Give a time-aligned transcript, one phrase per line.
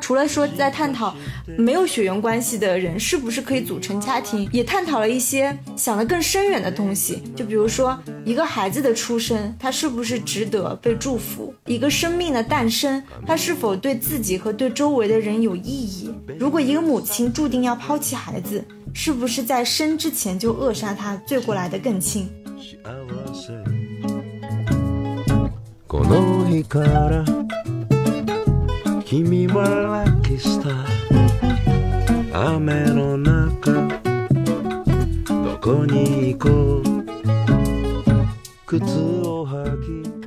[0.00, 1.14] 除了说在探讨
[1.56, 7.22] 没有血缘关系的人是不是可以组成家庭，也探讨了一些想得更深远的东西。
[7.36, 11.52] 就比如说一个孩子的出生，他是不是值得被祝福？
[11.66, 16.14] 一个生命的诞生，他是否对自己和对周围的人有意义？
[16.38, 22.28] 如果一个母亲注定要抛弃孩子，是不是在生之前就扼杀他，罪过来得更轻？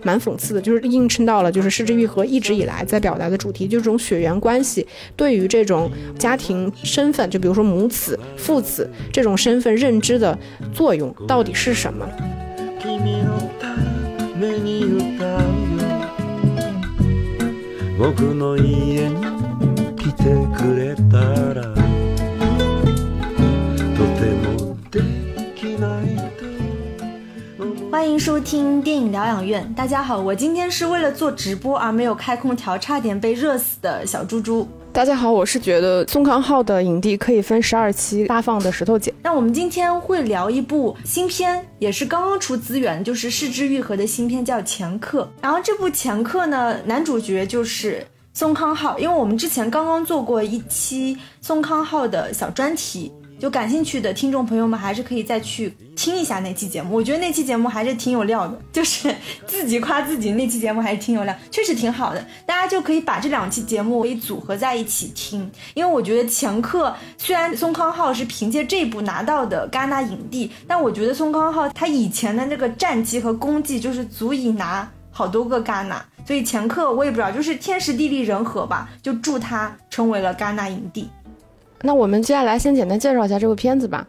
[0.04, 4.86] 蛮讽刺的，就是映衬到了，就是失之愈合一直以来在表达的主题，就是这种血缘关系
[5.16, 10.38] 对于这种家庭身份，就比如说母子、父子这种身份认知的
[10.74, 12.08] 作用到底是什么？
[27.96, 29.74] 欢迎收听电影疗养院。
[29.74, 34.68] 大家好，我今天是为了做直播而没有开空调，差点被热死的小猪猪。
[34.92, 39.14] 大家好，我是觉得宋康昊的影帝可以分十二期发放的石头姐。
[39.24, 45.24] 那我们今天会聊一部新片，也是刚刚出资源，就是失之愈合的新片，叫《前客》。
[45.42, 48.06] 然后这部《前客》呢，男主角就是。
[48.38, 53.10] 宋康昊，因为我们之前刚刚做过一期宋康昊的小专题，
[53.40, 56.96] 就感兴趣的听众朋友们还是可以再去听一下那期节目。
[56.96, 59.14] 我觉得那期节目还是挺有料的，就是
[59.46, 62.26] 自己夸自己那期节目还是挺有料，确实挺好的。
[62.46, 76.04] 大家就可以把这两期节目可以组合在一起听，因为我觉得前客虽然宋康昊是凭借这部拿到的戛纳影帝，但我觉得宋康昊他以前的那个战绩和功绩就是足以拿好多个戛纳。
[76.26, 81.08] 所以前客我也不知道，就是天时地利人和吧，就祝他成为了戛纳影帝。
[81.86, 84.08] 那我们接下来先简单介绍一下这部片子吧。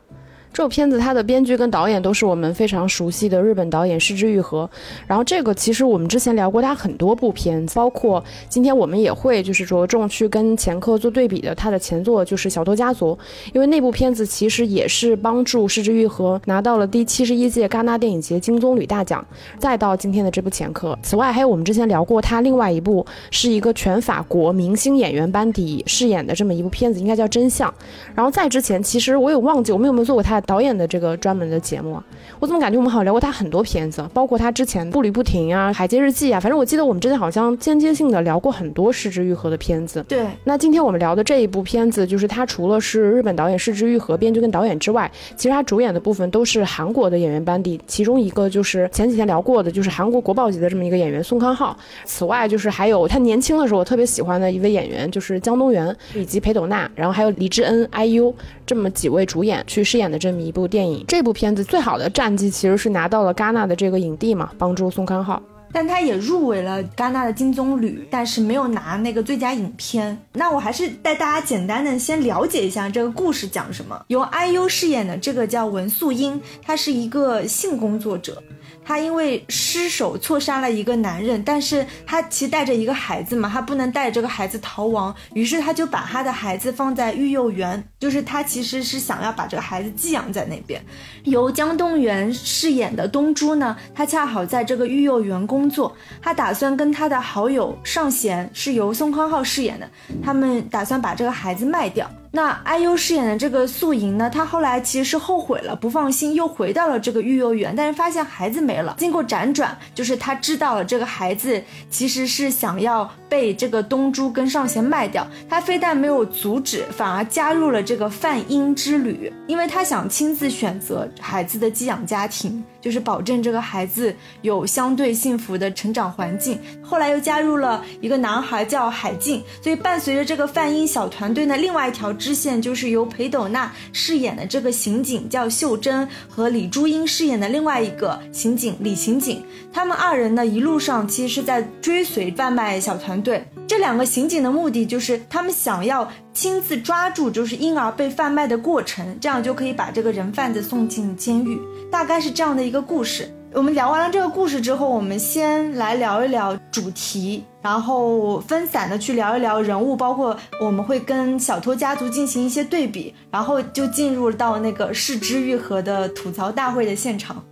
[0.56, 4.66] 这部片子它的编剧跟导演都是我们非常熟悉的日本导演失之愈合。
[5.06, 11.54] 然后这个其实我们之前聊过他很多部片子，包括今天我们也会就是着重去跟前客做对比的。
[11.54, 13.12] 他的前作就是《小偷家族》，
[13.52, 19.22] 因为那部片子其实也是帮助失之愈合拿到了第七十一届戛纳电影节金棕榈大奖。
[19.58, 27.70] 再到今天的这部前客，此外还有我们之前聊过他另外一部是一个全法国明星演员班底饰演的这么一部片子，应该叫《真相》。
[28.14, 30.40] 然后在之前，其实我有忘记我们有没有做过他。
[30.46, 32.00] 导演的这个专门的节目，
[32.38, 40.02] 我怎么感觉我们好像聊过他很多片子，包括他之前《步履不停》啊，《海街日记》啊，反正我记得我们之前好像间接性的聊过很多失之愈合的片子。
[40.08, 51.76] 对，那今天我们聊的这一部片子，就是他除了是日本导演失之愈合编剧跟导演之外，其实他主演的部分都是韩国的演员班底，其中一个就是前几天聊过的，就是韩国国宝级的这么一个演员宋康昊。
[52.04, 58.32] 此外，就是还有他年轻的时候我特别喜欢的一位演员，就是姜东元以及裴斗娜，然后还有李智恩、IU
[58.64, 60.35] 这么几位主演去饰演的这。
[60.40, 65.42] 一部电影，这部片子最好的战绩其实是拿到了戛纳的这个影帝嘛，帮助宋康昊，
[65.72, 70.16] 但他也入围了戛纳的金棕榈，但是没有拿那个最佳影片。
[70.32, 74.00] 那我还是带大家简单的先了解一下这个故事讲什么。
[74.08, 78.42] 由 IU 饰演的这个叫文素英，她是一个性工作者。
[78.86, 90.80] 她因为失手错杀了一个男人，但是她其实带着一个孩子嘛，她不能带着这个孩子逃亡，于是她就把她的孩子放在育幼园，就是她其实是想要把这个孩子寄养在那边。
[91.24, 95.92] 由姜东元饰演的东珠呢，他恰好在这个育幼园工作，
[96.22, 99.90] 他打算跟他的好友尚贤是由宋康昊饰演的，
[100.22, 102.08] 他们打算把这个孩子卖掉。
[102.36, 108.94] 那 IU 饰演的这个素莹呢，她后来其实是后悔了，不放心，又回到了这个育幼园，但是发现孩子没了。
[108.98, 115.26] 经过辗转，就是她知道了这个孩子其实是想要被这个东珠跟尚贤卖掉。
[115.48, 122.62] 她非但没有阻止，反而加入了这个贩婴之旅，因为她想亲自选择孩子的寄养家庭。
[122.86, 126.56] 就是保证这个孩子有相对幸福的成长环境。
[126.80, 139.42] 后来又加入了一个男孩叫海静，所以伴随着这个泛音小团队呢，另外一条支线就是由裴斗娜饰演的这个刑警叫秀珍和李珠英饰演的另外一个刑警李刑警，
[139.72, 143.44] 他们二人呢一路上其实是在追随贩卖小团队。
[143.66, 151.60] 这两个刑警的目的就是他们想要亲自抓住就是婴儿被贩卖的过程，这样就可以把这个人贩子送进监狱。
[151.90, 153.28] 大概是这样的一个故事。
[153.52, 167.42] 我们聊完了这个故事之后，我们先来聊一聊主题，然后分散的去聊一聊人物，包括我们会跟小偷家族进行一些对比，然后就进入到那个视之愈合的吐槽大会的现场。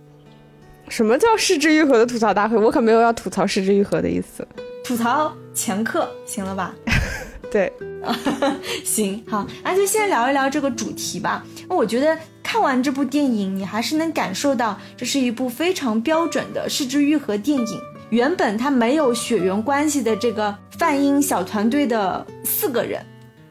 [0.89, 2.55] 什么叫视之愈合的吐槽大会？
[2.55, 4.47] 我可没有要吐槽视之愈合的意思。
[4.83, 6.75] 吐槽前客，行了吧？
[7.55, 7.71] 对，
[8.83, 11.41] 行好，那就先聊一聊这个主题吧。
[11.69, 17.79] 我觉得看完这部电影，你还是能感受到这是一部非常标准的失之愈合电影。
[18.09, 23.01] 原本他没有血缘关系的这个泛音小团队的四个人。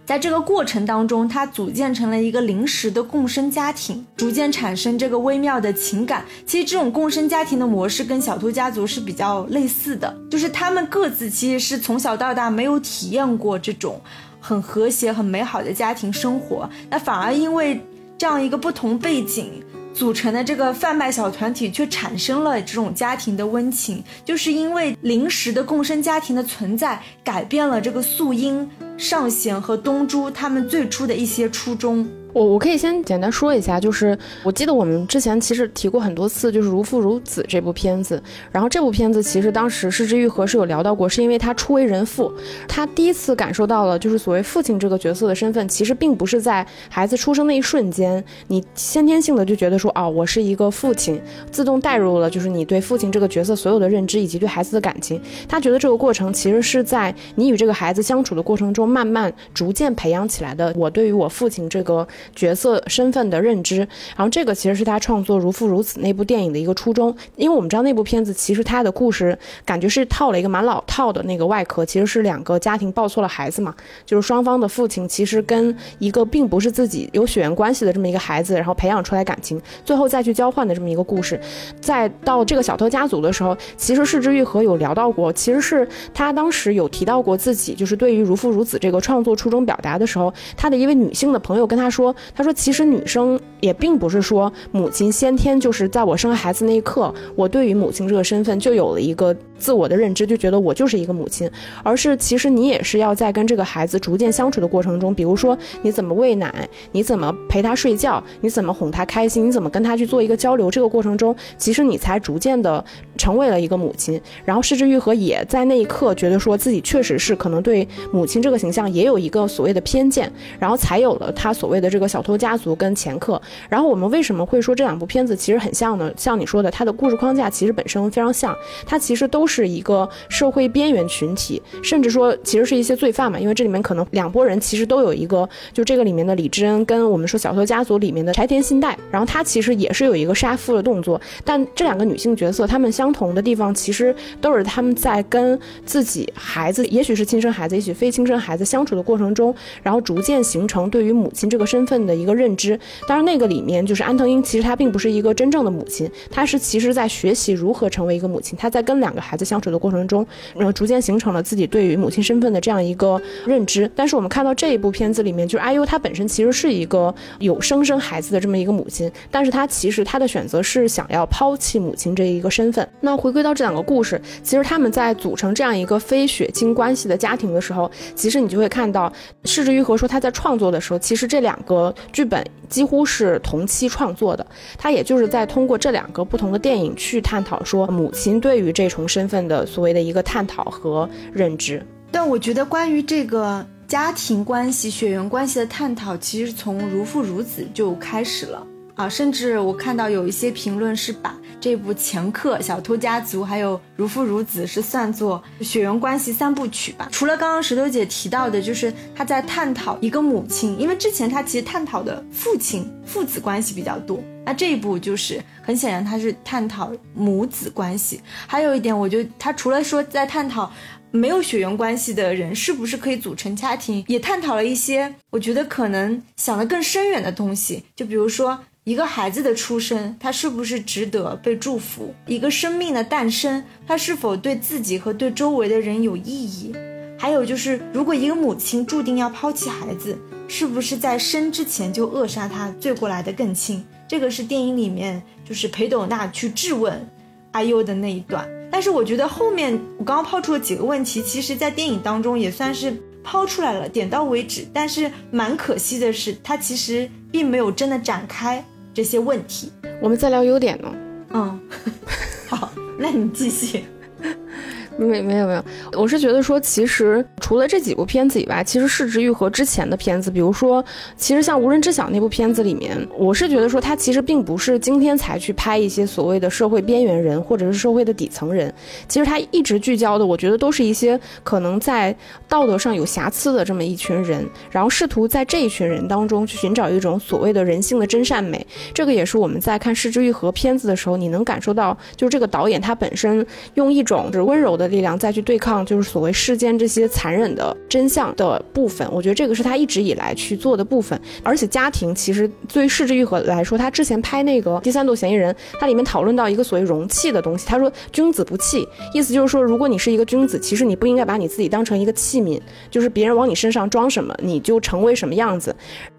[0.07, 6.25] 在这个过程当中，他组建成了一个临时的共生家庭，逐渐产生这个微妙的情感。
[6.47, 13.99] 其实这种共生家庭的模式跟小偷家族是比较类似的，就是他们各自其实是从小到大没有体验过这种
[14.41, 17.81] 很和谐、很美好的家庭生活，那反而因为
[18.19, 19.64] 这样一个不同背景
[19.95, 28.69] 组成的这个贩卖小团体，却产生了这种家庭的温情，就是因为临时的共生家庭的存在，改变了这个素英。
[28.97, 32.07] 上贤和东珠他们最初的一些初衷。
[32.35, 38.21] 我我可以先简单说一下，就是我记得我们之前其实提过很多次，就是《如父如子》这部片子。
[38.51, 42.33] 然后这部片子其实当时失之愈合是有聊到过，是因为他初为人父，
[42.67, 51.21] 他第一次感受到了就是所谓父亲这个角色的身份，其实并不是在孩子出生那一瞬间，你先天性的就觉得说，哦，我是一个父亲，
[51.53, 55.23] 自动带入了就是你对父亲这个角色所有的认知以及对孩子的感情。
[55.49, 60.75] 他觉得这个过程其实是在你与这个孩子相处的过程中，慢慢逐渐培养起来的。
[60.77, 62.05] 我对于我父亲这个。
[62.35, 63.79] 角色身份的认知，
[64.17, 73.75] 然后这个其实是他创作《如父如子》那部电影的一个初衷，因为我们知道那部片子其实它的故事感觉是套了一个蛮老套的那个外壳，其实是两个家庭抱错了孩子嘛，
[74.05, 81.39] 就是双方的父亲其实跟一个并不是自己有血缘关系的这么一个孩子，然后培养出来感情，最后再去交换的这么一个故事。
[81.81, 92.45] 再到这个小偷家族的时候，其实是之愈合有聊到过，其实是他当时有提到过自己就是对于《如父如子》这个创作初衷表达的时候，他的一位女性的朋友跟他说，他。
[92.45, 99.35] 说其实女生也并不是说母亲先天就是在我生孩子那一刻，我对于母亲这个身份就有了一个
[99.65, 101.51] 自我的认知，就觉得我就是一个母亲，
[101.83, 112.85] 而是其实你也是要在跟这个孩子逐渐相处的过程中，比如说你怎么喂奶，你怎么陪他睡觉，你怎么哄他开心，你怎么跟他去做一个交流，这个过程中，其实你才逐渐的
[113.17, 114.21] 成为了一个母亲。
[114.45, 122.35] 然后失之愈合也在那一刻觉得说自己确实是可能对母亲这个形象也有一个所谓的偏见，然后才有了他所谓的这个小偷。
[122.35, 126.13] 家族跟前客，然后我们为什么会说这两部片子其实很像呢？
[126.17, 128.53] 像你说的，它的故事框架其实本身非常像，
[128.85, 133.39] 它其实都是是一个社会边缘群体，甚至说其实是一些罪犯嘛。
[133.39, 141.21] 因为这里面可能两拨人其实都有一个，就这个里面的李智恩跟我们说小偷家族里面的柴田信代，然后他其实也是有一个杀夫的动作。
[141.45, 152.15] 但这两个女性角色，她们相同的地方其实都是他们在跟自己孩子，也许是亲生孩子，也许非亲生孩子相处的过程中，然后逐渐形成对于母亲这个身份的。
[152.15, 152.79] 一个认知，
[153.09, 158.57] 当然那个里面就是安藤英，其实她并不是一个真正的母亲，她是其实在学习如何成为一个母亲。
[158.57, 163.91] 她在跟两个孩子相处的过程中，然后逐渐形成了自己对于母亲身份的这样一个认知。
[163.95, 172.89] 但是我们看到这一部片子里面，就是 IU 她本身其实是一个有生生孩子的这么一个母亲，但是她其实她的选择是想要抛弃母亲这一个身份。
[173.01, 179.13] 那回归到这两个故事，其实他们在组成这样一个非血亲关系的家庭的时候，其实你就会看到，
[179.45, 181.95] 柿之愈合说他在创作的时候，其实这两个。
[182.13, 184.47] 剧本几乎是同期创作的，
[184.79, 191.83] 他也就是在通过这两个不同的电影去探讨说母亲对于这重身身份的所谓的一个探讨和认知。
[192.11, 198.67] 但我觉得关于这个家庭关系、血缘关系的探讨，其实从《如父如子》就开始了
[198.97, 201.35] 啊，甚至我看到有一些评论是把。
[201.59, 207.09] 这部《前客》《小偷家族》还有《如父如子》是算作血缘关系三部曲吧？
[207.11, 218.21] 除了刚刚石头姐提到的，就是他在探讨一个母亲，因为之前他其实探讨的父亲父子关系比较多，那这一部就是很显然他是探讨母子关系。
[218.47, 220.73] 还有一点，我觉得他除了说在探讨
[221.11, 228.59] 没有血缘关系的人是不是可以组成家庭，也探讨了一些我觉得可能想得更深远的东西，就比如说。
[228.85, 232.15] 一个孩子的出生，他是不是值得被祝福？
[232.27, 236.71] 一个生命的诞生，他是否对自己和对周围的人有意义？
[237.19, 243.83] 还有就是，如果一个母亲注定要抛弃孩子，是不是在生之前就扼杀他，罪过来的更轻？
[244.09, 247.09] 这个是电影里面就是裴斗娜去质问
[247.53, 248.49] 阿优的那一段。
[248.71, 254.67] 但是我觉得后面我刚刚抛出了几个问题，其实在电影当中也算是抛出来了，点到为止。
[254.73, 258.65] 但是蛮可惜的是，它其实并没有真的展开。
[258.93, 260.95] 这些问题，我们再聊优点呢。
[261.31, 261.61] 嗯，
[262.49, 263.83] 好，那你继续。
[264.97, 270.85] 没没有没有，我是觉得说，其实除了这几部片子以外，其实市之愈合之前的片子，比如说，
[271.17, 278.73] 其实像无人知晓那部片子里面，我是觉得说，他其实并不是今天才去拍一些所谓的社会边缘人或者是社会的底层人，
[279.09, 282.15] 其实他一直聚焦的，我觉得都是一些可能在
[282.49, 288.65] 道德上有瑕疵的这么一群人，然后试图在这一群人当中去寻找一种所谓的人性的真善美。
[288.93, 294.84] 这个也是我们在看市之愈合片子的时候，你能感受到，就是这个导演他本身用一种是温柔的。
[294.89, 299.07] 力量再去对抗，就是所谓世间这些残忍的真相的部分。
[299.13, 301.21] 我觉得这个是他一直以来去做的部分。
[301.43, 307.67] 而且家庭其实对于世之愈合来说，他之前拍那个第三度嫌疑人，他里面讨论到一个所谓容器的东西。
[307.67, 312.61] 他说君子不器，意思就是说，如果你是一个君子，其实你不应该把你自己当成一个器皿，
[312.91, 315.75] 就是别人往你身上装什么，你就成为什么样子。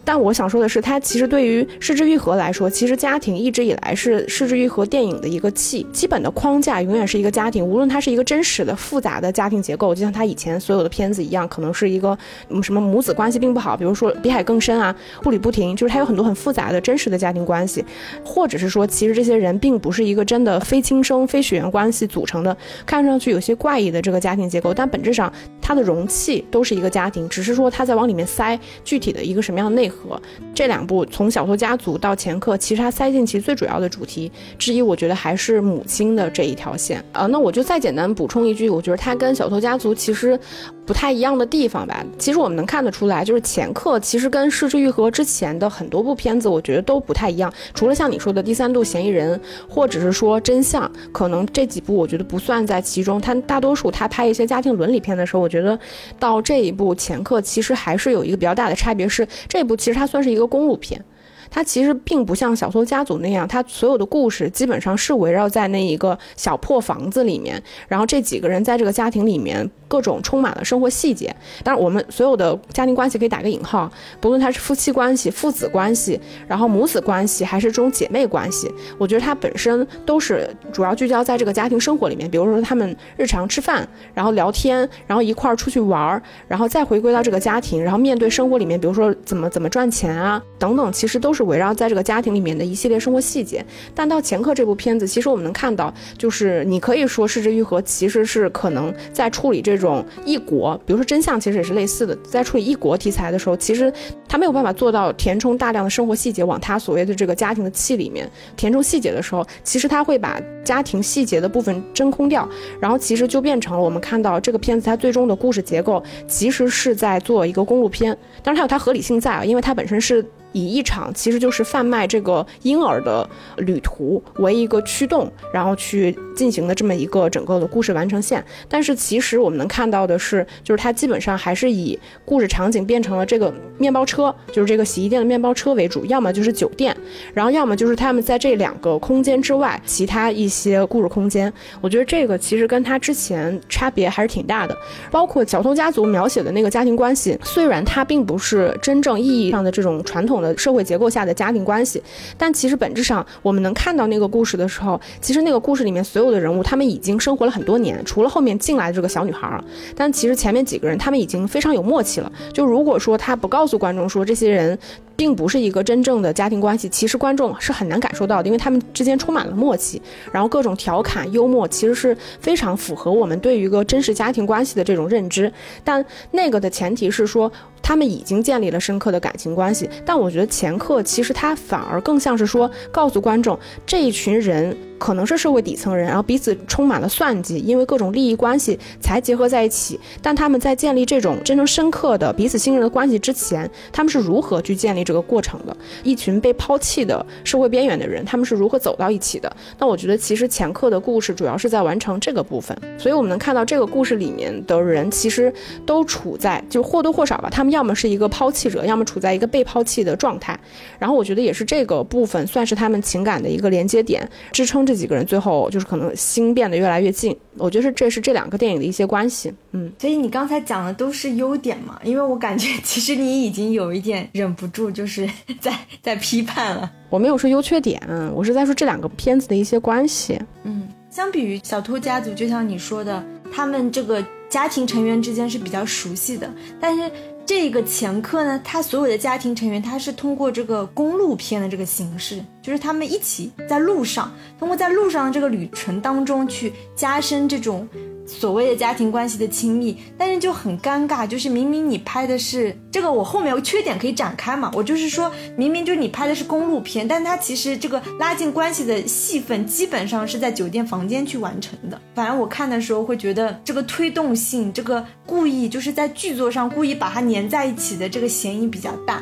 [0.06, 12.18] 但我想说的是，它其实对于失之愈合来说，其实家庭一直以来是失之愈合电影的一个器，基本的框架永远是一个家庭，无论它是一个真实的复杂的家庭结构，就像他以前所有的片子一样，可能是一个
[12.62, 17.84] 什么母子关系并不好，比如说《比海更深》啊，《步履不停》，就是它有很多很复杂的真实的家庭关系，
[18.24, 25.32] 或者是说，其实这些人并不是一个真的非亲生、非血缘关系组成的，看上去有些怪异的这个家庭结构，但本质上
[25.68, 30.22] 它的容器都是一个家庭，只是说它在往里面塞具体的一个什么样的内核。
[30.54, 37.26] 这两部从《小偷家族》到《前客》，其实它塞进其最主要的主题之一，我觉得还是母亲的这一条线啊。
[37.26, 40.40] 那我就再简单补充一句，我觉得它跟《小偷家族》其实。
[40.86, 47.52] 不太一样的地方吧，其实我们能看得出来，就是前客其实跟失之愈合之前的很多部片子，我觉得都不太一样。
[47.74, 53.20] 除了像你说的第三度嫌疑人，或者是说真相，可能这几部我觉得不算在其中。
[53.20, 55.80] 他大多数他拍一些家庭伦理片的时候，我觉觉得
[56.20, 61.02] 到这一部前客其实还是有一个比较大的差别，是这一部其实它算是一个公路片。
[61.50, 71.34] 它其实并不像小偷家族那样，它所有的故事基本上是围绕在那一个小破房子里面，然后这几个人在这个家庭里面各种充满了生活细节。
[71.64, 73.90] 当然，我们所有的家庭关系可以打个引号，
[74.20, 82.30] 不论它是夫妻关系、父子关系，然后母子关系，还是这种姐妹关系，我觉得它本身都是主要聚焦在这个家庭生活里面。
[82.30, 91.46] 比如说他们日常吃饭，然后聊天，然后一块儿出去玩儿，然后再回归到这个家庭，然后面对生活里面，比如说怎么怎么赚钱啊等等，其实都是。
[91.46, 93.64] 围绕在这个家庭里面的一系列生活细节，
[93.94, 103.92] 但到前客这部片子，其实我们能看到，就是你可以说失之愈合其实是可能在处理这这种异国，比如说真相，其实也是类似的，在处理异国题材的时候，其实
[104.28, 112.48] 他没有办法做到填充大量的生活细节往他所谓的这个家庭的气里面填充细节的时候，其实他会把家庭细节的部分真空掉，
[112.80, 120.26] 然后其实就变成了我们看到这个片子它最终的故事结构其实是在做一个公路片，当然它有它合理性在啊，因为它本身是。
[120.56, 128.44] 以一场其实就是贩卖这个婴儿的旅途为一个驱动，然后去进行的这么一个整个的故事完成线。
[128.70, 136.96] 但是其实我们能看到的是，就是它基本上还是以故事场景变成了这个面包车，就是这个洗衣店的面包车为主，要么就是酒店，
[137.34, 141.52] 然后要么就是他们在这两个空间之外其他一些故事空间。
[141.82, 144.78] 我觉得这个其实跟他之前差别还是挺大的。
[145.12, 152.04] 包括小偷家族描写的那个家庭关系，虽然它并不是真正意义上的这种传统社会结构下的家庭关系，
[152.38, 159.64] 但其实本质上，我们能看到那个故事的时候，其实那个故事里面所有的人物，他们已经生活了很多年，除了后面进来的这个小女孩，
[159.96, 162.32] 但其实前面几个人他们已经非常有默契了。
[162.52, 164.78] 就如果说他不告诉观众说这些人。
[165.18, 175.50] 并不是一个真正的家庭关系，其实观众是很难感受到的，因为他们之间充满了默契，然后各种调侃、幽默，其实是非常符合我们对于一个真实家庭关系的这种认知。
[175.86, 177.50] 但那个的前提是说，
[177.82, 179.90] 他们已经建立了深刻的感情关系。
[180.06, 184.76] 但我觉得前客其实他反而更像是说，告诉观众这一群人。
[184.98, 190.00] 可能是社会底层人，然后彼此充满了算计，因为各种利益关系才结合在一起。
[190.22, 195.76] 但他们在建立这种真正深刻的彼此信任的关系之前，他们是如何去建立这个过程的？
[196.04, 199.54] 一群被抛弃的社会边缘的人，他们是如何走到一起的？
[199.78, 202.76] 那我觉得，其实前客的故事主要是在完成这个部分。
[202.98, 205.54] 所以我们能看到这个故事里面的人，其实
[205.86, 210.58] 都处在就或多或少吧，他们要么是一个抛弃者，要么处在一个被抛弃的状态。
[210.98, 214.86] 然后我觉得也是这个部分算是他们情感的一个连接点，支撑。
[214.86, 219.54] 这几个人最后就是可能心变得越来越近，我觉得是这是这两个电影的一些关系。
[219.72, 222.00] 嗯，所以你刚才讲的都是优点嘛？
[222.04, 226.92] 因为我感觉其实你已经有一点忍不住，就是 在在批判了。
[227.10, 228.02] 我没有说优缺点，
[228.34, 230.40] 我是在说这两个片子的一些关系。
[230.64, 236.50] 嗯，相比于《小偷家族》，就像你说的，他们这个家庭成员之间是比较熟悉的，
[236.80, 237.12] 但是。
[237.48, 247.88] 这个前客呢，他所有的家庭成员，他是通过这个公路片的这个形式，就是他们一起在路上，通过在路上的这个旅程当中去加深这种。
[248.28, 254.72] 所谓的家庭关系的亲密，但是就很尴尬，就是明明你拍的是这个，我后面有缺点可以展开嘛？
[254.74, 262.02] 我就是说明明就是你拍的是公路片，但它其实这个拉近关系的戏份基本上是在酒店房间去完成的。
[262.16, 269.22] 反正我看的时候会觉得这个推动性，这个故意就是在剧作上故意把它粘在一起的这个嫌疑比较大。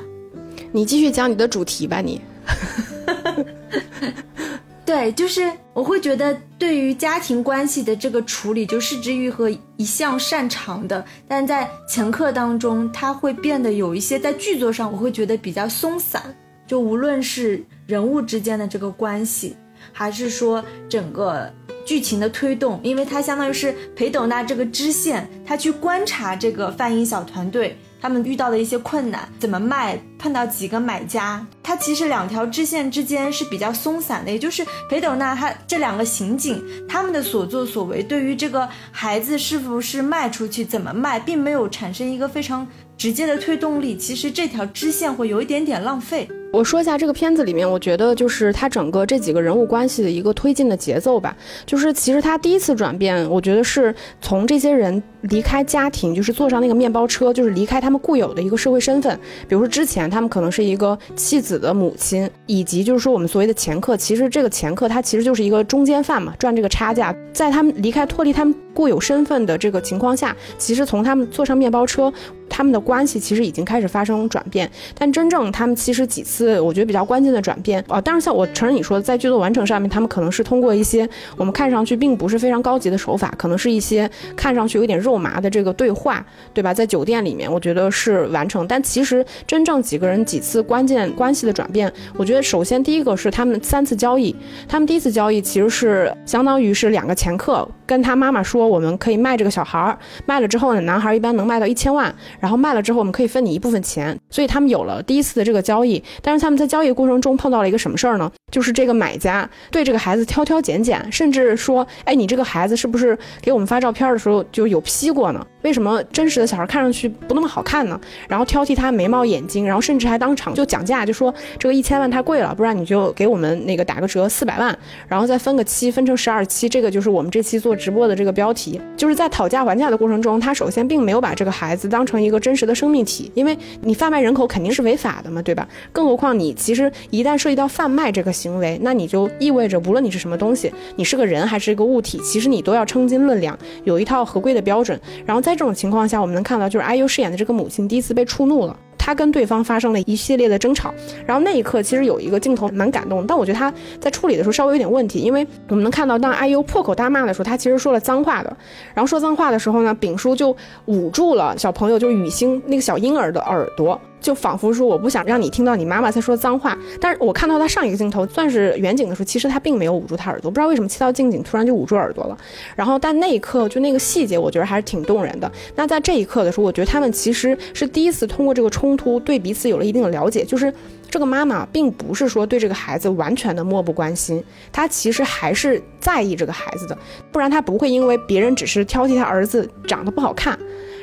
[0.72, 2.22] 你继续讲你的主题吧，你。
[4.86, 16.22] 对，就是我会觉得，对于家庭关系的这个处理，就失之愈合一向擅长的，但在前课当中，他会变得有一些在剧作上，我会觉得比较松散。
[16.68, 19.56] 就无论是人物之间的这个关系，
[19.92, 21.52] 还是说整个
[21.86, 27.78] 剧情的推动，因为他相当于是裴斗娜这个支线，他去观察这个泛音小团队。
[28.04, 29.98] 他们遇到的一些困难怎么卖？
[30.20, 31.46] 碰到几个买家？
[31.64, 42.68] 他其实两条支线之间是比较松散的，也就是裴斗娜她这两个刑警他们的所作所为，对于这个孩子是不是卖出去、怎么卖，并没有产生一个非常
[42.98, 43.96] 直接的推动力。
[43.96, 46.28] 其实这条支线会有一点点浪费。
[46.54, 51.36] 我说一下这个片子里面，我觉得就是它整个这几个人物关系的一个推进的节奏吧。
[51.66, 59.20] 就是其实他第一次转变，我觉得是从这些人离开家庭，就是坐上那个面包车，就是离开他们固有的一个社会身份。
[59.48, 67.16] 比如说之前他们可能是一个弃子的母亲，以及就是说我们所谓的前客，其实这个前客他其实就是一个中间贩嘛，赚这个差价。
[67.34, 72.14] 在他们离开脱离他们固有身份的这个情况下，其实从他们坐上面包车。
[72.56, 86.72] 他们的关系其实已经开始发生转变，但真正他们其实几次我觉得比较关键的转变啊，当然像我承认你说的，在剧作完成上面，他们可能是通过一些我们看上去并不是非常高级的手法，可能是一些看上去有点肉麻的这个对话，对吧？
[86.72, 94.36] 在酒店里面，我觉得是完成，但其实真正几个人几次关键关系的转变，我觉得首先第一个是他们三次交易，
[94.70, 102.14] 他们第一次交易其实是相当于是两个前客跟他妈妈说，我们可以卖这个小孩儿，卖了之后呢，男孩一般能卖到一千万。
[102.44, 106.04] 然后卖了之后，我们可以分你一部分钱，所以他们有了第一次的这个交易。
[106.22, 108.30] 但是他们在交易过程中碰到了一个什么事儿呢？
[108.52, 115.48] 就是这个买家对这个孩子挑挑拣拣，甚至说：“哎，你这个孩子是不是给我们发照片的时候就有 P 过呢？
[115.64, 118.00] 为什么真实的小孩看上去不那么好看呢？”
[118.30, 126.70] 然后挑剔他眉毛眼睛，然后甚至还当场就讲价，就说这个一千万太贵了，不然你就给我们那个打个折四百万，然后再分个期，分成十二期。
[126.70, 128.80] 这个就是我们这期做直播的这个标题。
[128.96, 132.44] 就是在讨价还价的过程中，他首先并没有把这个孩子当成一个。
[132.44, 135.66] 真实的生命体，因为你贩卖人口肯定是违法的嘛，对吧？
[135.94, 145.00] 更何况你其实一旦涉及到贩卖这个行为，那你就意味着无论你是什么东西，你是个人还是一个物体，其实你都要称斤论两，有一套合规的标准。
[145.26, 148.76] 然后在在这种情况下，我们能看到就是 IU 饰演的这个母亲第一次被触怒了。
[148.98, 150.92] 她跟对方发生了一系列的争吵，
[151.28, 158.58] 然后那一刻其实有一个镜头蛮感动，但我觉得她在处理的时候稍微有点问题，因为我们能看到当 IU 破口大骂的时候，她其实说了脏话的，
[158.96, 164.00] 然后说脏话的时候呢，丙叔就捂住了小朋友，就是雨欣那个小婴儿的耳朵。
[164.24, 172.38] 就仿佛说我不想让你听到你妈妈在说脏话，但是我看到他上一个镜头算是远景的时候，其实他并没有捂住他耳朵，不知道为什么切到近景突然就捂住耳朵了。
[172.74, 175.52] 然后但那一刻就那个细节，我觉得还是挺动人的。
[175.76, 180.74] 那在这一刻的时候，我觉得他们其实是第一次通过这个冲突对彼此有了一定的了解，就是
[181.10, 186.98] 这个妈妈并不是说对这个孩子完全的漠不关心，她其实还是在意这个孩子的，
[187.30, 190.58] 不然她不会因为别人只是挑剔他儿子长得不好看。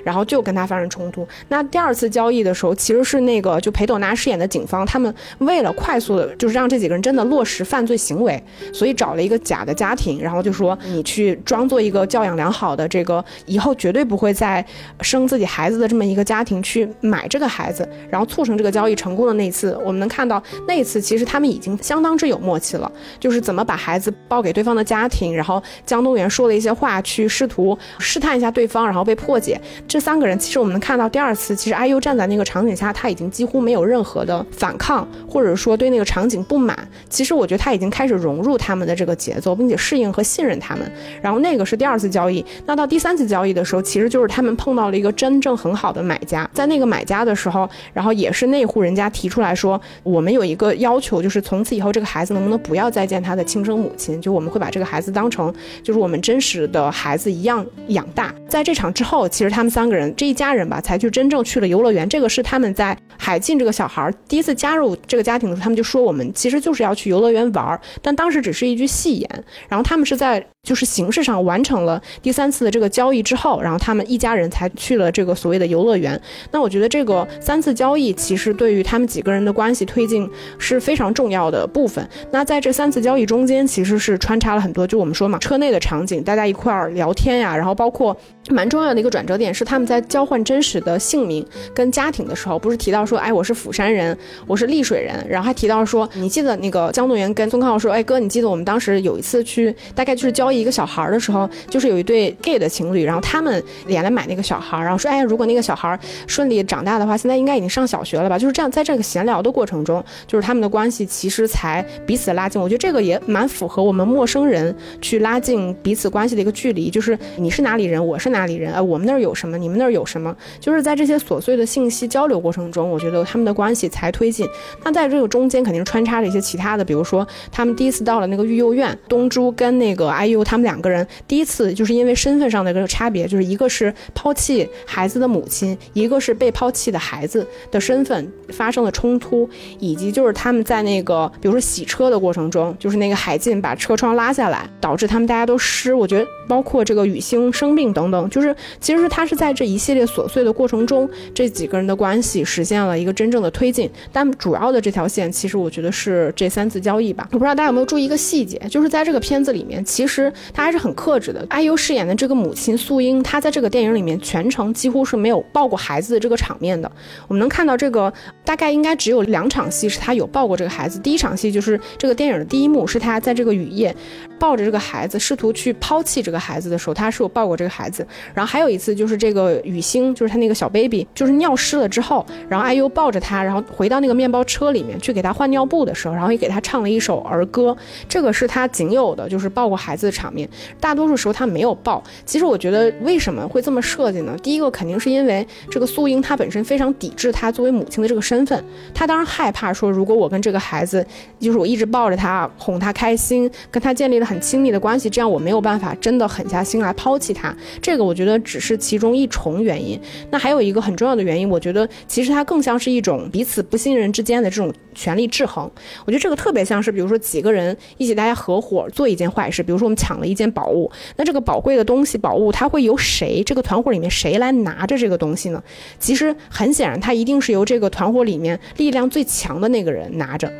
[0.04, 1.26] 然后就跟他发生冲突。
[1.48, 14.64] 那第二次交易的时候，其实是那个就裴斗娜饰演的警方，他们为了快速的，就是让这几个人真的落实犯罪行为，所以找了一个假的家庭，然后就说你去装作一个教养良好的这个以后绝对不会再
[15.00, 29.60] 生自己孩子的这么一个家庭去买这个孩子，然后促成这个交易成功的那一次，我们能看到那一次其实他们已经相当之有默契了，就是怎么把孩子抱给对方的家庭，然后江东元说了一些话去试图试探一下对方，然后被破解。
[29.90, 36.78] 这三个人其实我们能看到，第二次其实 IU 站在那个场景下，他已经几乎没有任何的反抗，或者说对那个场景不满。
[37.08, 40.88] 其实我觉得他已经开始融入他们的这个节奏，并且适应和信任他们。
[41.20, 42.44] 然后那个是第二次交易。
[42.66, 46.48] 那到第三次交易的时候，其实就是他们碰到了一个真正很好的买家。
[46.54, 58.32] 在那个买家的时候，然后也是那户人家提出来说，我们有一个要求，就是从此以后这个孩子能不能不要再见他的亲生母亲，就我们会把这个孩子当成就是我们真实的孩子一样养大。
[58.48, 60.14] 在这场之后，其实他们三三个人。
[60.14, 62.06] 这一家人吧，才去真正去了游乐园。
[62.06, 67.80] 这个是他们在海静这个小孩第一次加入这个家庭的时候，他们就说我们其实就是要去游乐园玩儿。
[68.02, 69.44] 但当时只是一句戏言。
[69.70, 76.20] 然后他们是在就是形式上完成了第三次的这个交易之后，然后他们一家人才去了这个所谓的游乐园。
[76.50, 82.06] 那我觉得这个三次交易其实对于他们几个人的关系推进是非常重要的部分。
[82.30, 88.14] 那在这三次交易中间，其实是穿插了很多，就我们说嘛，车内的场景，大家一块儿聊天呀，然后包括
[88.50, 91.44] 蛮重要的一个转折点是他们在交换真实的姓名
[91.74, 108.38] 跟家庭的时候，不是提到说，哎，我是釜山人，我是丽水人，然后还提到说，你记得那个江东元跟宗康昊说，哎哥，你记得我们当时有一次去，大概就是交一个小孩的时候，就是有一对 gay 的情侣，然后他们也来买那个小孩，然后说，哎，如果那个小孩顺利长大的话，现在应该已经上小学了吧？
[108.38, 112.60] 就是这样，在这个闲聊的过程中，就是他们的关系其实才彼此拉近。
[112.60, 124.48] 我觉得这个也蛮符合我们陌生人去拉近彼此关系的一个距离，就是你是哪里人，我是哪里人，呃，我们那儿有什么，你们那儿有什么，就是在这些琐碎的信息交流过程中，我觉得他们的关系才推进。
[124.82, 130.39] 那在这个中间肯定穿插着一些其他的，比如说他们第一次到了那个育幼院，东珠跟那个 IU。
[130.44, 139.48] 他们两个人第一次就是因为身份上的这个差别，就是一个是抛弃孩子的母亲，一个是被抛弃的孩子的身份发生了冲突，
[139.78, 145.94] 以及就是他们在那个比如说洗车的过程中，就是那个海进把车窗拉下来，导致他们大家都湿。
[145.94, 153.90] 我觉得包括这个雨星生病等等，就是其实他是在这一系列琐碎的过程中，这几个人的关系实现了一个真正的推进。
[154.12, 157.28] 但主要的这条线，其实我觉得是这三次交易吧。
[157.32, 160.29] 我不知道大家有没有注意一个细节，就是在这个片子里面，其实。
[160.52, 161.46] 他还是很克制的。
[161.48, 166.90] IU 饰演的这个母亲素英，她在这个电影里面全程几乎是没有抱过孩子的这个场面的。
[167.28, 168.12] 我们能看到这个
[168.44, 170.98] 大概应该只有两场戏是她有抱过这个孩子。
[170.98, 173.94] 第一场戏就是这个电影的第一幕，是她在这个雨夜
[174.38, 178.06] 抱着这个孩子，试图去抛弃这个孩子的时候，她是有抱过这个孩子。
[178.34, 187.76] 然后还有一次就是这个雨星，就是他那个小 baby，就是尿湿了之后，然后 IU 抱着他，然后回到那个面包车里面去给他换尿布的时候，然后也给他唱了一首儿歌。
[188.08, 190.48] 这个是他仅有的，就是抱过孩子的场面。
[190.78, 192.02] 大多数时候他没有抱。
[192.26, 194.36] 其实我觉得为什么会这么设计呢？
[194.42, 201.04] 第一个肯定是因为这个素英她本身非常抵制她作为母亲的这个身份，她当然害怕说如果我跟这个孩子，
[201.38, 207.54] 就是我一直抱着他哄他开心，跟他建立了很亲密的关系，这样我没有办法真的狠下心来抛弃他。
[207.80, 209.98] 这个我觉得只是其中一重原因。
[210.30, 215.70] 那还有一个很重要的原因，我觉得其实它更像是一种彼此不信任之间的这种权力制衡。
[216.04, 220.50] 我觉得这个特别像是比如说几个人一起大家合伙做一件坏事，比如说我们抢抢了一件。
[220.50, 223.40] 宝物，那这个宝贵的东西，宝物它会由谁？
[223.44, 225.62] 这个团伙里面谁来拿着这个东西呢？
[226.00, 230.52] 其实很显然，它一定是由这个团伙里面力量最强的那个人拿着。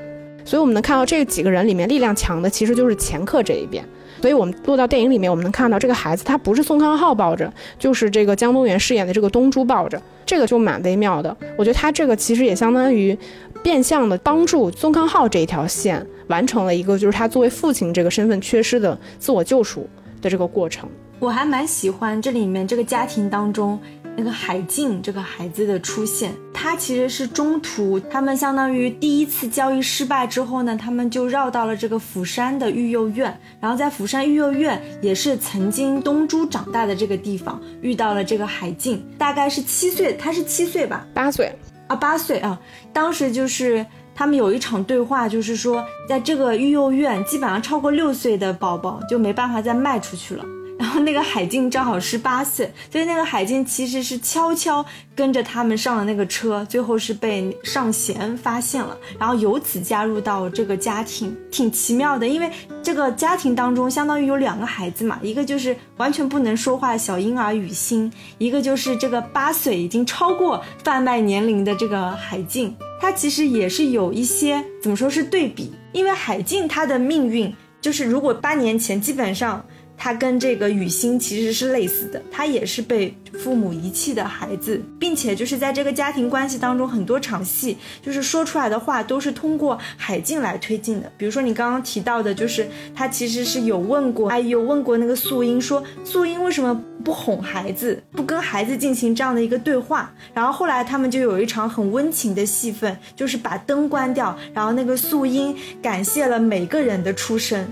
[0.44, 3.84] 所以我们能看到这几个人里面力量强的，其实就是前客这一边。
[4.20, 11.36] 所以我们落到电影里面，我们能看到这个孩子，他不是宋康昊抱着，就是这个江东元饰演的这个东珠抱着，这个就蛮微妙的。
[11.56, 13.16] 我觉得他这个其实也相当于
[13.62, 16.06] 变相的帮助宋康昊这一条线。
[16.28, 19.88] 完成了一个就是他作为父亲这个身份缺失的自我救赎
[20.22, 20.88] 的这个过程。
[21.18, 23.76] 我还蛮喜欢这里面这个家庭当中
[24.16, 26.32] 那个海静这个孩子的出现。
[26.54, 41.04] 他其实是中途他们相当于第一次交易失败之后呢，他们就绕到了这个釜山的育幼院，然后在釜山育幼院也是曾经东珠长大的这个地方遇到了这个海静，大概是七岁，他是七岁吧？
[41.12, 41.52] 八岁
[41.90, 42.58] 啊，八岁啊，
[42.92, 43.84] 当时就是。
[44.12, 50.44] 他们有一场对话，就是说，在这个育幼院，基本上超过六岁的宝宝就没办法再卖出去了。
[50.80, 54.82] 然后那个海静正好是八岁，所以那个海静其实是悄悄
[55.14, 62.26] 跟着他们上了那个车，最后是被上弦发现了，然后由此加入到这个家庭，挺奇妙的。
[62.26, 62.50] 因为
[62.82, 72.74] 这个家庭当中相当于有两个孩子嘛，一个就是完全不能说话的小婴儿雨欣，一个就是这个八岁已经超过贩卖年龄的这个海静。
[72.98, 79.62] 他其实也是有一些怎么说是对比，因为海静他的命运就是如果八年前基本上。
[80.02, 91.12] 他跟这个雨欣其实是类似的，他也是被父母遗弃的孩子，并且就是在这个家庭关系当中，很多场戏就是说出来的话都是通过海静来推进的。
[91.18, 100.10] 比如说你刚刚提到的，就是他其实是有问过，哎，有问过那个素英，说素英为什么不哄孩子，不跟孩子进行这样的一个对话。
[100.32, 107.68] 然后后来他们就有一场很温情的戏份，就是把灯关掉，然后那个素英感谢了每个人的出生。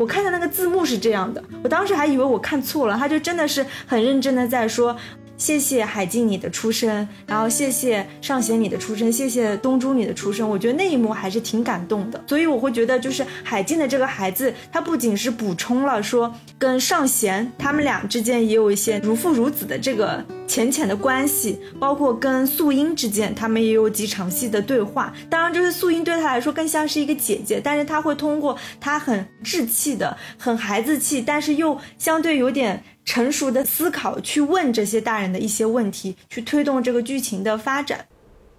[0.00, 4.96] 我看的那个字幕是这样的，我当时还以为我看错了，他就真的是很认真的在说，
[5.40, 10.46] 谢谢海静你的出生，然后谢谢尚贤你的出生，谢谢东珠你的出生。
[10.46, 25.10] 我觉得那一幕还是挺感动的，所以我会觉得就是海静的这个孩子，他不仅是补充了说跟尚贤他们俩之间也有一些如父如子的这个浅浅的关系，包括跟素英之间他们也有几场戏的对话。
[25.30, 32.84] 当然，就是素英对他来说更像是一个姐姐，但是他会通过他很稚气的、很孩子气，但是又相对有点。
[33.10, 38.06] 成熟的思考去问这些大人的一些问题，去推动这个剧情的发展。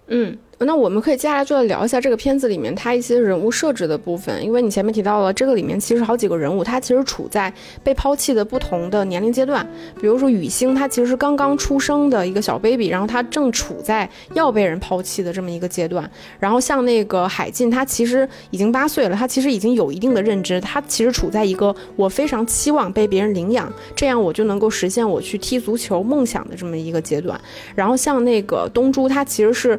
[0.08, 0.36] 嗯。
[0.64, 9.66] 那我们可以接下来就来聊一下这个片子里面它一些人物设置的部分，因为你前面提到了这个里面其实好几个人物，他其实处在被抛弃的不同的年龄阶段。
[10.00, 16.08] 比如说雨星，他其实是刚刚出生的一个小 baby，然后他正处在要被人抛弃的这么一个阶段。
[16.38, 27.40] 然后像那个海静，他其实已经八岁了，他其实已经有一定的认知，他其实处在一个我非常期望被别人领养，这样我就能够实现我去踢足球梦想的这么一个阶段。
[27.74, 29.78] 然后像那个东珠，他其实是。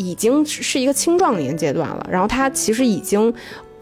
[0.00, 3.32] 已经是一个青壮年阶段了，然后他其实已经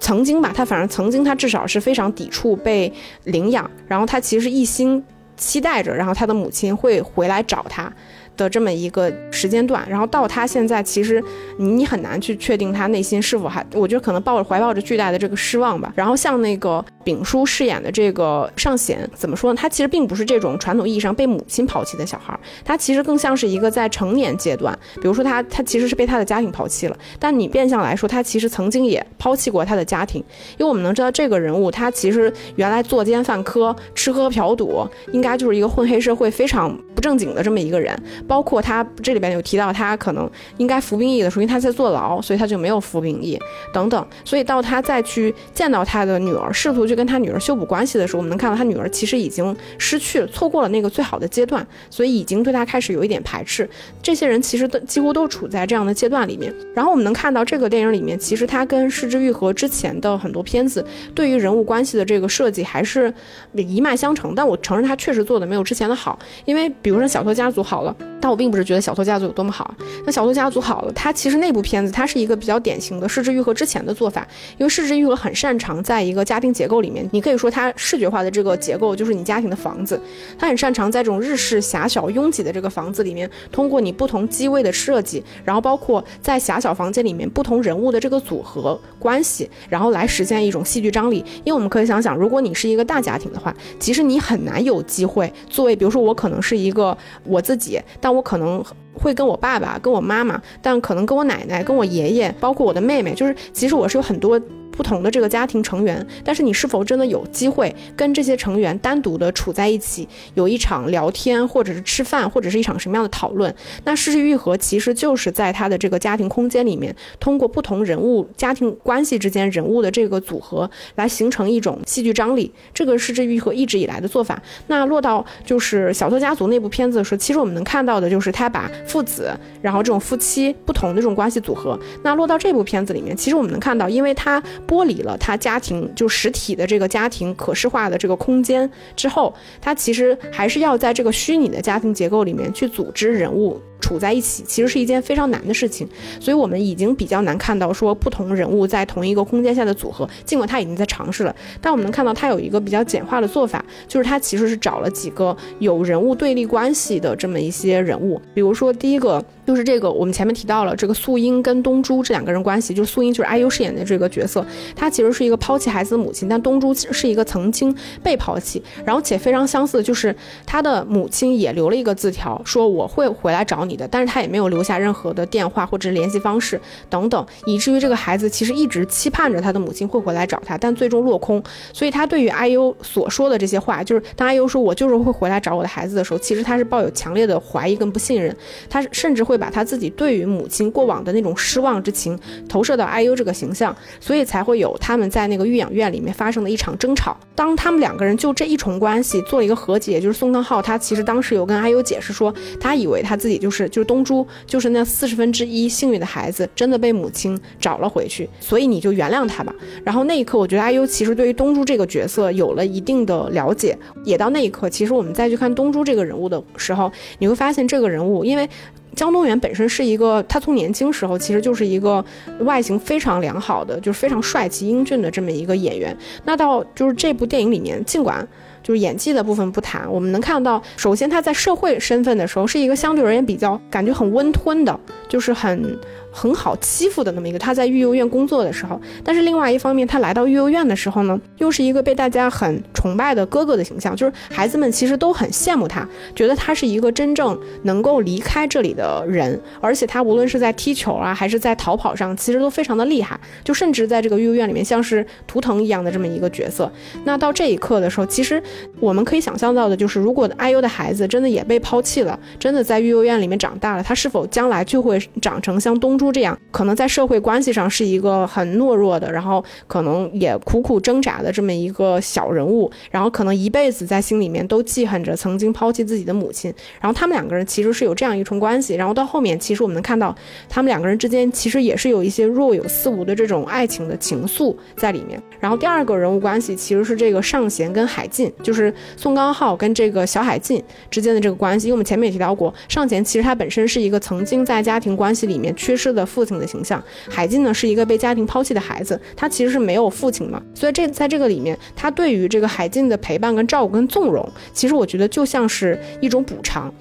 [0.00, 2.92] 曾经吧，他反正曾经他至少是非常抵触被
[3.24, 5.02] 领养，然后他其实一心
[5.37, 7.92] 期待着，然后他的母亲会回来找他。
[8.38, 11.22] 的这么一个时间段，然后到他现在，其实
[11.59, 15.92] 你很难去确定他内心是否还，我觉得可能抱着怀抱着巨大的这个失望吧。
[15.94, 19.59] 然后像那个丙叔饰演的这个尚贤，怎么说呢？
[19.61, 30.22] 他其实并不是这种传统意义上被母亲抛弃的小孩，他其实更像是一个在成年阶段，比如说他他其实是被他的家庭抛弃了，但你变相来说，他其实曾经也抛弃过他的家庭，
[30.59, 37.98] 因为我们能知道这个人物，他其实原来作奸犯科、吃喝嫖赌，应该就是一个混黑社会非常不正经的这么一个人。
[38.29, 43.37] 包括他这里边有提到，他可能应该服兵役的时候，因为他在坐牢，所以他就没有服兵役
[43.73, 44.07] 等等。
[44.25, 53.69] 所以到他再去见到他的女儿，试图去跟他女儿修补关系的时候，我们能看到他女儿其实已经失去了，错过了那个最好的阶段，所以已经对他开始有一点排斥。
[54.03, 56.55] 这些人其实都几乎都处在这样的阶段里面。
[56.75, 63.12] 然后我们能看到这个电影里面，其实他跟失之愈合之前的很多片子对于人物关系的这个设计还是
[63.55, 64.35] 一脉相承。
[64.35, 69.74] 但我承认他确实做的没有之前的好，因为比如说小偷家族好了，但我并不是觉得小偷家族有多么好。
[70.04, 74.26] 那小偷家族好了，它其实那部片子它是一个比较典型的失之愈合之前的做法，
[74.57, 80.00] 因为失之愈合很擅长在一个家庭结构里面，你可以说它视觉化的这个结构就是你家庭的房子，
[80.38, 91.24] 它很擅长在这种日式狭小拥挤的这个房子里面，通过你不同机位的设计，然后包括在狭小房间里面不同人物的这个组合关系，然后来实现一种戏剧张力。
[91.44, 98.64] 因为我们可以想想，如果你是一个大家庭的话，其实你很难有机会作为，比如说我可能是一个我自己，但我可能。
[99.01, 104.40] 会跟我爸爸、跟我妈妈，但可能跟我奶奶、跟我爷爷，包括我的妹妹，就是其实我是有很多。
[104.79, 113.53] 不同的这个家庭成员，但是你是否真的有机会跟这些成员单独的处在一起，有一场聊天，或者是吃饭，或者是一场什么样的讨论？
[113.83, 122.53] 那失之愈合其实就是在他的这个家庭空间里面，通过不同人物家庭关系之间人物的这个组合，来形成一种戏剧张力。
[122.73, 124.41] 这个失之愈合一直以来的做法。
[124.69, 131.77] 那落到就是小偷家族那部片子的时候，其实我们能看到的就是他把父子，然后这种夫妻不同的这种关系组合。
[132.05, 134.41] 那落到这部片子里面，其实我们能看到，因为他。
[134.68, 143.59] 剥离了他家庭就实体的这个家庭可视化的这个空间之后，他其实还是要在这个虚拟的家庭结构里面去组织人物。
[143.81, 145.88] 处在一起其实是一件非常难的事情，
[146.21, 150.09] 所以我们已经比较难看到说不同人物在同一个空间下的组合。
[150.25, 158.21] 尽管他已经在尝试了，但我们能看到他有一个比较简化的做法，就是他其实是找了几个有人物对立关系的这么一些人物。
[158.35, 170.14] 比如说第一个就是这个，我们前面提到了这个素英跟东珠这两个人关系，就是素英就是 IU 饰演的这个角色，她其实是一个抛弃孩子的母亲，但东珠其实是一个曾经被抛弃，然后且非常相似，就是
[170.45, 173.67] 他的母亲也留了一个字条，说我会回来找你。
[173.68, 181.42] 你的，但是他也没有留下任何的电话或者是联系方式等等，以至于这个孩子其实一直期盼着他的母亲会回来找他，但最终落空。
[181.72, 188.35] 所以他对于 IU 所说的这些话，就是当 IU 说我就是会回来找我的孩子的时候，其实他是抱有强烈的怀疑跟不信任，
[188.68, 197.16] 他甚至会把他自己对于母亲过往的那种失望之情投射到 IU 这个形象，所以才会有他们在那个育养院里面发生的一场争吵。
[197.35, 203.58] 当他们两个人就这一重关系做了一个和解，就是宋康昊他其实当时有跟 IU 解释说，他以为他自己就是。
[203.59, 209.55] 是就是东珠，就是那四十分之一幸运的孩子，真的被母亲找了回去，所以你就原谅他吧。
[209.85, 213.77] 然后那一刻，我觉得阿优其实对于东珠这个角色有了一定的了解。
[214.05, 218.49] 也到那一刻，其实我们再去看东珠这个人物的时候，你会发现这个人物，因为
[218.94, 222.05] 江东元本身是一个，他从年轻时候其实就是一个
[222.40, 225.97] 外形非常良好的，就是非常帅气英俊的这么一个演员。
[226.25, 228.27] 那到就是这部电影里面，尽管。
[228.62, 235.79] 就是演技的部分不谈，我们能看到，首先他在社会身份的时候是一个相对而言比较感觉很温吞的，就是很。
[236.18, 256.70] 很好欺负的那么一个，他在育幼院工作的时候，但是另外一方面，他来到育幼院的时候呢，又是一个被大家很崇拜的哥哥的形象，就是孩子们其实都很羡慕他，觉得他是一个真正能够离开这里的人，而且他无论是在踢球啊，还是在逃跑上，其实都非常的厉害，就甚至在这个育幼院里面像是图腾一样的这么一个角色。
[257.04, 258.42] 那到这一刻的时候，其实
[258.81, 265.98] 我们可以想象到的就是，如果 IU 的孩子真的也被抛弃了，真的在育幼院里面长大了，他是否将来就会长成像东。
[265.98, 276.55] 珠这样，可能在社会关系上是一个很懦弱的，然后可能也苦苦挣扎的这么一个小人物，然后可能一辈子在心里面都记恨着曾经抛弃自己的母亲。
[276.81, 280.14] 然后他们两个人其实是有这样一重关系，然后到后面其实我们能看到，
[280.49, 285.21] 他们两个人之间其实也是有一些若有似无的这种爱情的情愫在里面。
[285.40, 291.66] 然后第二个人物关系其实是这个尚贤跟海进，就是宋刚浩跟这个小海进之间的这个关系。
[291.66, 295.88] 因为我们前面也提到过，尚贤其实他本身是一个曾经在家庭关系里面缺失。
[295.88, 306.73] 的的父亲的形象，海静呢是一个被家庭抛弃的孩子，他其实是没有父亲嘛，所以这在这个里面，他对于这个海静的陪伴跟照顾跟纵容，其实我觉得就像是一种补偿。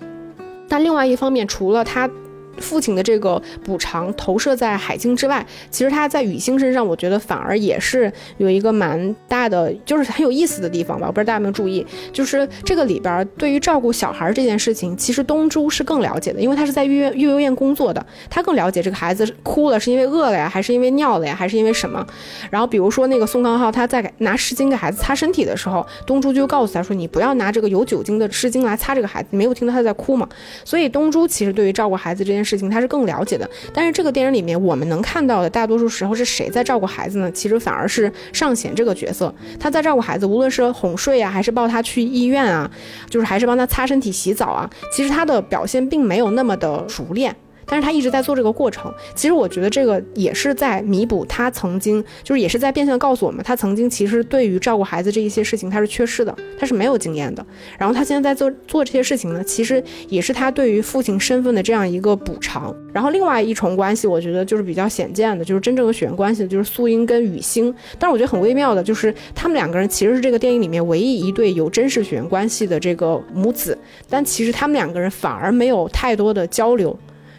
[0.70, 2.10] 但另外一方面，除了他。
[2.60, 11.08] 父亲的这个补偿投射在海清之外，其实他在雨欣身上，我觉得反而也是有一个蛮大的，就是很有意思的地方吧。
[11.08, 22.06] 我不知道大家有没有注意，就是这个里边对于照顾小孩这件事情，其实东珠是更了解的，因为他是在育育幼院工作的，他更了解这个孩子哭了是因为饿了呀，还是因为尿了呀，还是因为什么。
[22.50, 30.28] 然后比如说那个宋康昊，他在拿湿巾给孩子擦身体的时候，东珠就告诉他说：“你不要拿这个有酒精的湿巾来擦这个孩子。”没有听到他在哭吗？
[30.64, 33.50] 所以东珠其实对于照顾孩子这件事情，他是更了解的。
[33.74, 37.30] 但是这个电影里面，我们能看到的大多数时候是谁在照顾孩子呢？
[37.32, 42.72] 其实反而是尚贤这个角色，他在照顾孩子，无论是哄睡啊，还是抱他去医院啊，
[43.10, 47.36] 就是还是帮他擦身体、洗澡啊，其实他的表现并没有那么的熟练。
[47.68, 57.46] 但是他一直在做这个过程，其实我觉得这个也是在弥补他曾经，就是也是在变相告诉我们，他曾经其实对于照顾孩子这一些事情他是缺失的，他是没有经验的。
[57.78, 62.74] 然后他现在在做做这些事情呢，其实也是他对于父亲身份的这样一个补偿。
[62.94, 67.74] 然后另外一重关系，我觉得就是比较显见的，就是真正的血缘关系，就是素英跟雨欣。
[68.00, 73.78] 但是我觉得很微妙的，就是他们两个人其实是这个电影里面唯一一对有真实血缘关系的这个母子，
[74.10, 76.98] 但其实他们两个人反而没有太多的交流。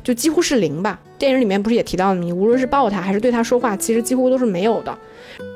[0.09, 0.99] 就几乎是零吧。
[1.18, 4.99] 电影里面不是也提到了，你无论是抱他还是对他说话，其实几乎都是没有的，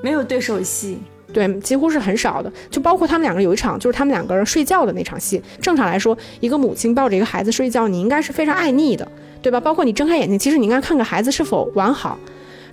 [0.03, 0.99] 没有对手戏，
[1.33, 2.53] 对，几乎是很少的。
[2.71, 5.43] 就包括他们两个有一场，就是他们两个人睡觉的那场戏。
[5.59, 9.11] 正常来说，一个母亲抱着一个孩子睡觉，你应该是非常爱腻的，
[9.41, 9.59] 对吧？
[9.59, 12.19] 包括你睁开眼睛，其实你应该看看孩子是否完好，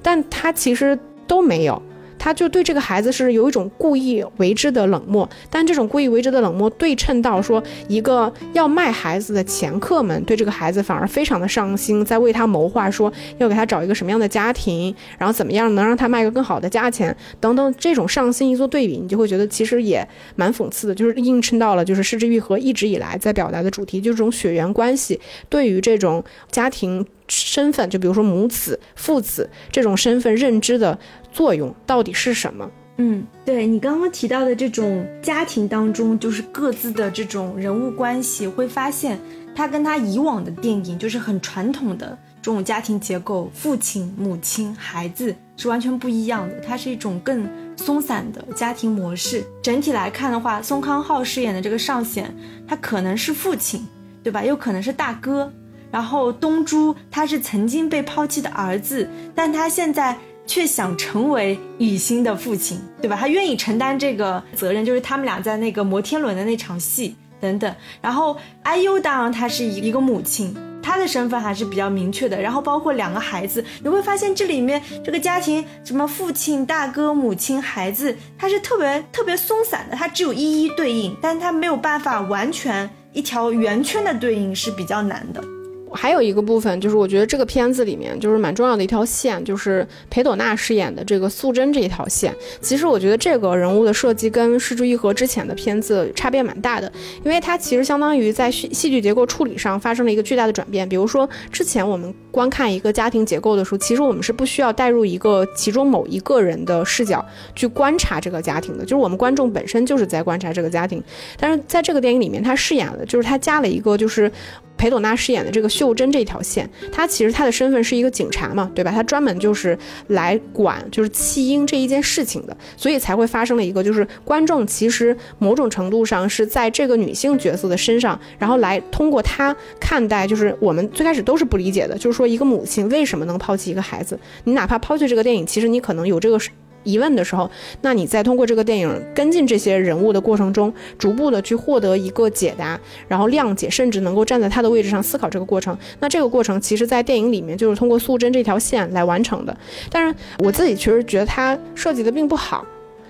[0.02, 1.82] 但他其实都没有。
[2.20, 20.06] 他就对这个孩子是有一种故意为之的冷漠，但这种故意为之的冷漠对称到说，一个要卖孩子的前客们对这个孩子反而非常的上心，在为他谋划，说要给他找一个什么样的家庭，然后怎么样能让他卖个更好的价钱等等，这种上心一做对比，你就会觉得其实也
[20.36, 30.98] 蛮讽刺的，就是映衬到了就是失之愈合一直以来在表达的主题，就是这种血缘关系对于这种家庭身份，就比如说母子、父子这种身份认知的。
[31.32, 32.68] 作用到底是什么？
[32.98, 39.20] 嗯，对你刚刚提到的这种家庭当中，就是各自的这种人物关系，会发现
[39.56, 46.60] 他跟他以往的电影就是很传统的这种家庭结构，父亲、母亲、孩子是完全不一样的。
[46.62, 49.46] 它是一种更松散的家庭模式。
[49.62, 52.36] 整体来看的话，宋康昊饰演的这个尚显，
[52.68, 53.88] 他可能是父亲，
[54.24, 54.44] 对吧？
[54.44, 55.54] 又可能是大哥。
[55.92, 60.18] 然后东珠他是曾经被抛弃的儿子，但他现在。
[60.50, 63.16] 却想成为雨欣的父亲，对吧？
[63.16, 67.72] 他愿意承担这个责任，就是他们俩在那个摩天轮的那场戏等等。
[68.02, 72.42] 然后 IU 当然她是一一个母亲，她的身份还是比较明确的。
[72.42, 85.44] 然后包括两个孩子，你会发现这里面这个家庭什么父亲、大哥、母亲、孩子，他是特别特别松散的，他只有一一对应，但他没有办法完全一条圆圈的对应是比较难的。
[85.92, 92.34] 还有一个部分就是，我觉得这个片子里面就是蛮重要的一条线，就是裴朵娜饰演的这个素贞这一条线。
[92.62, 96.92] 其实我觉得这个人物的设计跟《失之愈合》之前的片子差别蛮大的，
[97.24, 100.88] 因为它其实相当于在戏戏剧结构处理上发生了一个巨大的转变。
[100.88, 107.26] 比如说之前我们观看一个家庭结构的时候，其实我们是不需要带入一个其中某一个人的视角
[107.56, 111.04] 去观察这个家庭的，就是我们观众本身就是在观察这个家庭。
[111.38, 114.32] 但是在这个电影里面，他饰演了就是他加了一个就是。
[114.80, 118.90] 裴斗娜饰演的这个秀珍这条线，她其实她的身份是一个警察嘛，对吧？
[118.90, 134.18] 她专门就是来管就是弃婴这一件事情的，所以才会发生了一个就是观众其实某种程度上是在这个女性角色的身上，然后来通过她看待，就是我们最开始都是不理解的，就是说一个母亲为什么能抛弃一个孩子？
[134.46, 136.40] 你哪怕抛弃这个电影，其实你可能有这个。
[136.84, 137.50] 疑问的时候，
[137.82, 145.78] 那你在通过这个电影跟进这些人物的过程中，逐步的去获得一个解答，然后谅解，甚至能够站在他的位置上思考这个过程。
[146.00, 149.56] 那这个过程其实，在电影里面就是通过素贞这条线来完成的。
[149.92, 152.66] 但是我自己其实觉得它设计的并不好。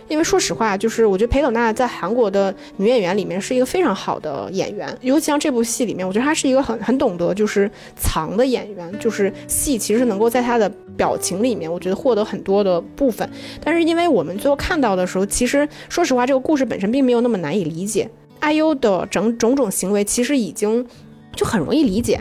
[0.10, 13.30] 因为说实话，就是我觉得裴斗娜在韩国的女演员里面是一个非常好的演员，尤其像这部戏里面，我觉得她是一个很很懂得就是藏的演员，就是戏其实能够在她的表情里面，我觉得获得很多的部分。
[13.64, 18.10] 但是因为我们最后看到的时候，其实说实话，这个故事本身并没有那么难以理解
[18.42, 20.86] ，IU 的整种种行为其实已经
[21.36, 22.20] 就很容易理解。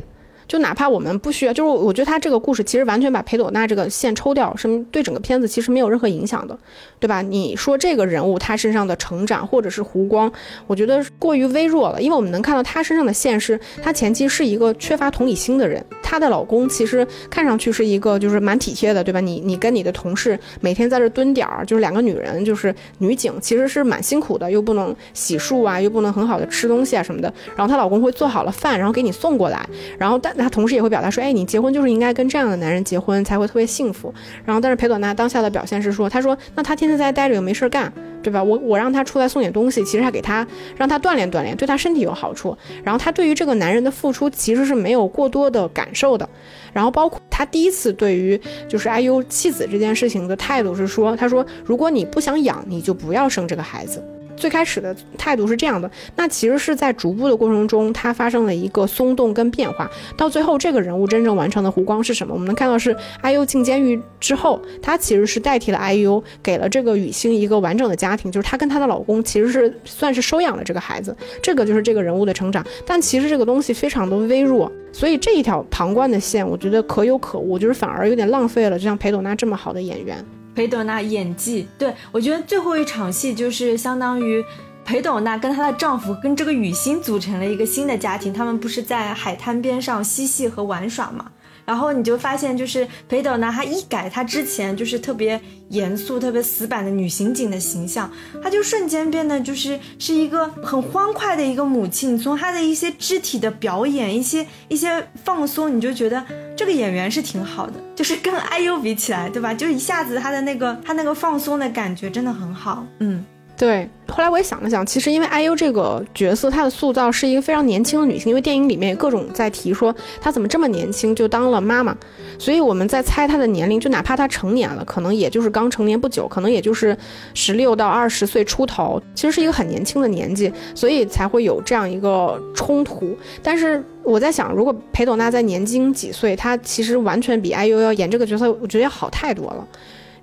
[0.48, 6.58] 就哪怕我们不需要，就是我觉得他这个故事其实完全把裴朵娜这个线抽掉，是对整个片子其实没有任何影响的，
[6.98, 7.20] 对吧？
[7.20, 10.32] 你说这个人物他身上的成长或者是弧光，
[10.66, 19.20] 我觉得过于微弱了，因为我们能看到他身上的线是，他前期是一个缺乏同理心的人，她的老公其实看上去是一个就是蛮体贴的，对吧？
[19.20, 29.68] 你你跟你的同事每天在这蹲点儿，就是两个女人就是女警，其实是蛮辛苦的，又不能洗漱啊，又不能很好的吃东西啊什么的，然后她老公会做好了饭，然后给你送过来，
[29.98, 30.34] 然后但。
[30.42, 34.12] 他同时也会表达说：“哎，你结婚就是应该跟这样的男人结婚，才会特别幸福。”
[34.44, 38.42] 然后，但是裴朵娜当下的表现是说：“她说，那他天天在家待着又没事干，对吧？
[38.42, 42.56] 我我让他出来送点东西，其实还给他让他锻炼锻炼，对他身体有好处。
[42.82, 46.28] 然后他对于这个男人的付出其实是没有过多的感受的。
[46.72, 54.02] 然后包括他第一次对于就是 IU 妻子这件事情的态度是说：他说，如果你不想养，你就不要生这个孩子。”
[54.38, 62.32] 最开始的态度是这样的，那其实是在逐步的过程中，它发生了一个松动跟变化，到最后这个人物真正完成的弧光是什么？
[62.32, 72.64] 我们能看到是 IU 进监狱之后，他其实是代替了 IU，给了这个雨欣一个完整的家庭，就是她跟她的老公其实是算是收养了这个孩子，这个就是这个人物的成长。
[72.86, 80.24] 但其实这个东西非常的微弱，所以这一条旁观的线，我觉得可有可无，就是反而有点浪费了，就像裴斗娜这么好的演员。
[80.58, 84.44] 裴斗娜演技，对我觉得最后一场戏就是相当于
[84.84, 91.30] 裴斗娜跟她的丈夫跟这个雨欣组成了一个新的家庭，他们不是在海滩边上嬉戏和玩耍吗？
[91.68, 95.38] 然后你就发现，就是裴斗娜，她一改她之前就是特别
[95.68, 98.10] 严肃、特别死板的女刑警的形象，
[98.42, 102.16] 她就瞬间变得就是是一个很欢快的一个母亲。
[102.16, 106.24] 从她的一些肢体的表演、一些一些放松，你就觉得
[106.56, 107.74] 这个演员是挺好的。
[107.94, 109.52] 就是跟 IU 比起来，对吧？
[109.52, 112.86] 就一下子她的那个她那个放松的感觉真的很好。
[113.00, 113.22] 嗯。
[113.58, 121.96] 对，后来我也想了想，其实因为 IU 这个角色，她的塑造是一个非常年轻的女性，因为电影里面各种在提说她怎么这么年轻就当了妈妈，
[122.38, 126.96] 所以我们在猜她的年龄，就哪怕她成年了，可能也就是刚成年不久，可能也就是
[127.34, 133.18] 十六到二十岁出头，其实是一个很年轻的年纪，所以才会有这样一个冲突。
[133.42, 139.66] 但是我在想，如果裴斗娜在年轻几岁，她其实完全比 IU 要演这个角色，我觉得要好太多了。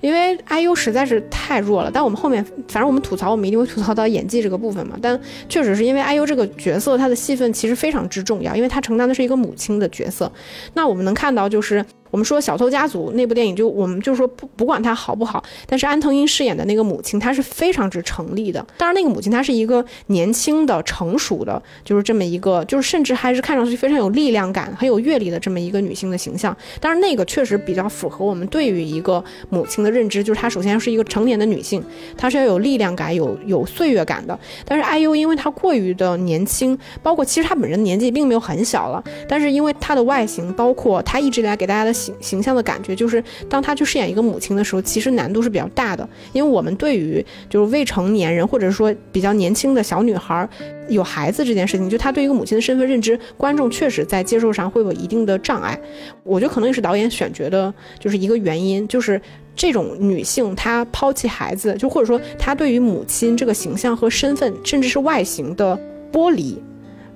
[0.02, 4.98] 因为 IU 实在是太弱了，但我们后面反正我们吐槽，我们一定会吐槽到演技这个部分嘛。
[5.02, 5.20] 但
[5.50, 10.32] 确实是因为 IU 这个角色，他的戏份其实非常之重要，因为他承担的是一个母亲的角色。
[10.74, 11.86] 那我们能看到就是。
[12.12, 18.66] 我们说《小偷家族》那部电影，就我们就说不不管它好不好，但是安藤英饰演的那个母亲，她是非常之成立的。
[18.78, 26.56] 当然，那个母亲她是一个年轻的、成熟的，就是这么一个，就是甚至还是看上去非常有力量感、很有阅历的这么一个女性的形象。
[26.80, 31.84] 但是，那个确实比较符合我们对于一个母亲的认知，就是她首先是一个成年的女性，
[32.16, 34.40] 她是要有力量感、有有岁月感的。
[34.64, 41.95] 但是 IU 因为她过于的年轻，包括其实她本人年纪并没有很小了，但是因为她的外形，包括她一直以来给大家的。
[41.96, 50.48] 形形象的感觉，就是当她去饰演一个母亲的时候，其实难度是比较大的，因为我们对于就是未成年人或者说比较年轻的小女孩
[50.90, 55.80] 有孩子这件事情，就她对一个母亲的身份认知，观众确实在接受上会有一定的障碍。
[56.24, 59.20] 我觉得可能也是导演选角的，就是一个原因，就是
[59.56, 65.80] 这种女性她抛弃孩子，就或者说她对于母亲这个形象和身份，甚至是外形的
[66.12, 66.62] 剥离。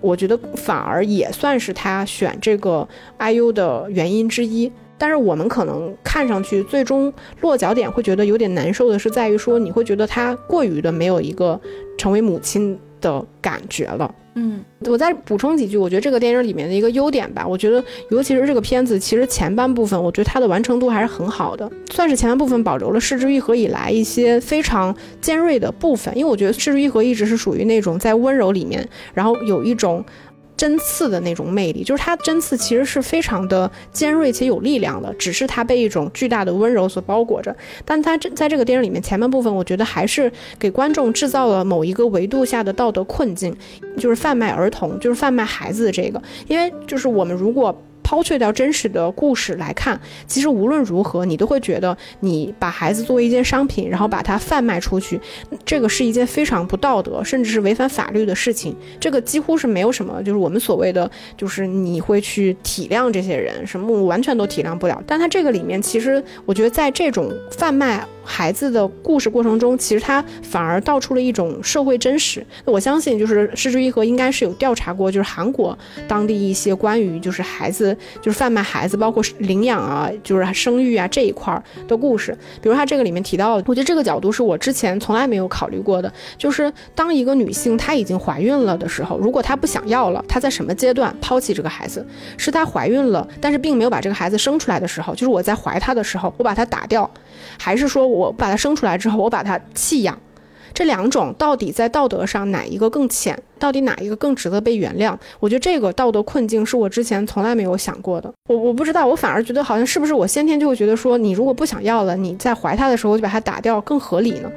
[0.02, 2.88] 我觉得反而也算是他选这个
[3.18, 11.60] IU 的原因之一，但是我们可能看上去最终落脚点会觉得有点难受的是在于说，你会觉得他过于的没有一个
[11.98, 12.80] 成为母亲。
[13.02, 30.06] 的感觉了，嗯，我再补充几句，我觉得这个电影里面的一个优点吧，我觉得尤其是这个片子，其实前半部分，我觉得它的完成度还是很好的，算是前半部分保留了《失之愈合》以来一些非常尖锐的部分，因为我觉得《失之愈合》一直是属于那种在温柔里面，然后有一种。
[30.60, 37.56] 针刺的那种魅力，就是它针刺其实是非常的尖锐且有力量的，只是它被一种巨大的温柔所包裹着。
[37.86, 40.30] 但它这在这个电影里面前半部分，我觉得还是
[40.60, 43.56] 给观众制造了某一个维度下的道德困境，
[43.98, 46.22] 就是贩卖儿童，就是贩卖孩子的这个。
[46.50, 47.74] 因为就是我们如果。
[48.10, 55.22] 抛却掉真实的故事来看，其实无论如何，你都会觉得你把孩子作为一件商品，然后把它贩卖出去，
[55.64, 58.76] 这个是一件非常不道德，甚至是违反法律的事情。
[59.00, 61.08] 这个几乎是没有什么，就是我们所谓的，
[61.38, 65.00] 就是你会去体谅这些人，什么完全都体谅不了。
[65.06, 68.04] 但他这个里面，其实我觉得在这种贩卖。
[68.30, 72.46] 孩子的故事过程中，其实他反而道出了一种社会真实。
[72.64, 75.78] 我相信，就是失之愈合应该是有调查过，就是韩国
[76.08, 82.32] 当地一些关于就是孩子就是贩卖孩子，包括领养啊，就是生育啊这一块的故事。
[82.62, 92.06] 比如他这个里面提到，我觉得这个角度是我之前从来没有考虑过的，就是当一个女性她已经怀孕了的时候，如果她不想要了，她在什么阶段抛弃这个孩子？
[92.38, 97.10] 是她怀孕了，但是并没有把这个孩子生出来的时候，就是我在怀她的时候，我把她打掉。
[97.58, 100.20] 还是说我我把它生出来之后，我把它弃养，
[100.74, 103.42] 这两种到底在道德上哪一个更浅？
[103.58, 105.18] 到底哪一个更值得被原谅？
[105.40, 108.34] 我觉得这个道德困境是我之前从来没有想过的。
[108.48, 114.52] 我我不知道，我反而觉得好像是不是我先天就会觉得说，你如果不想要了，你在怀他的时候就把它打掉更合理呢？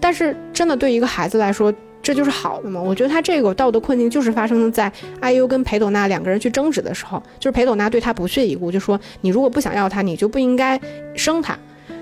[0.00, 2.80] 但是真的对一个孩子来说，这就是好的吗？
[2.80, 4.90] 我觉得他这个道德困境就是发生在
[5.20, 10.80] IU 跟裴朵娜两个人去争执的时候，就是裴朵娜对他不屑一顾，就说你如果不想要他，你就不应该
[11.14, 11.58] 生他。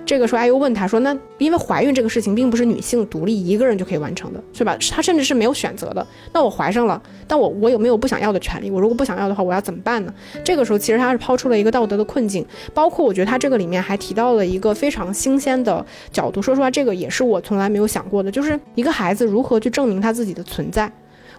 [0.06, 4.76] 这个时候，阿优问他说：“那因为怀孕这个事情并不是女性独立一个人就可以完成的，是吧？
[4.90, 6.06] 她甚至是没有选择的。
[6.32, 8.70] 那我怀上了，但我我有没有不想要的权利？
[8.70, 10.12] 我如果不想要的话，我要怎么办呢？
[10.44, 12.44] 这个时候，其实他是抛出了一个道德的困境。
[12.74, 16.42] 包括我觉得他这个里面还提到了一个非常新鲜的角度。
[16.42, 20.90] 说实话，这个也是我从来没有想过的，就是一个孩子如何去证明他自己的存在。”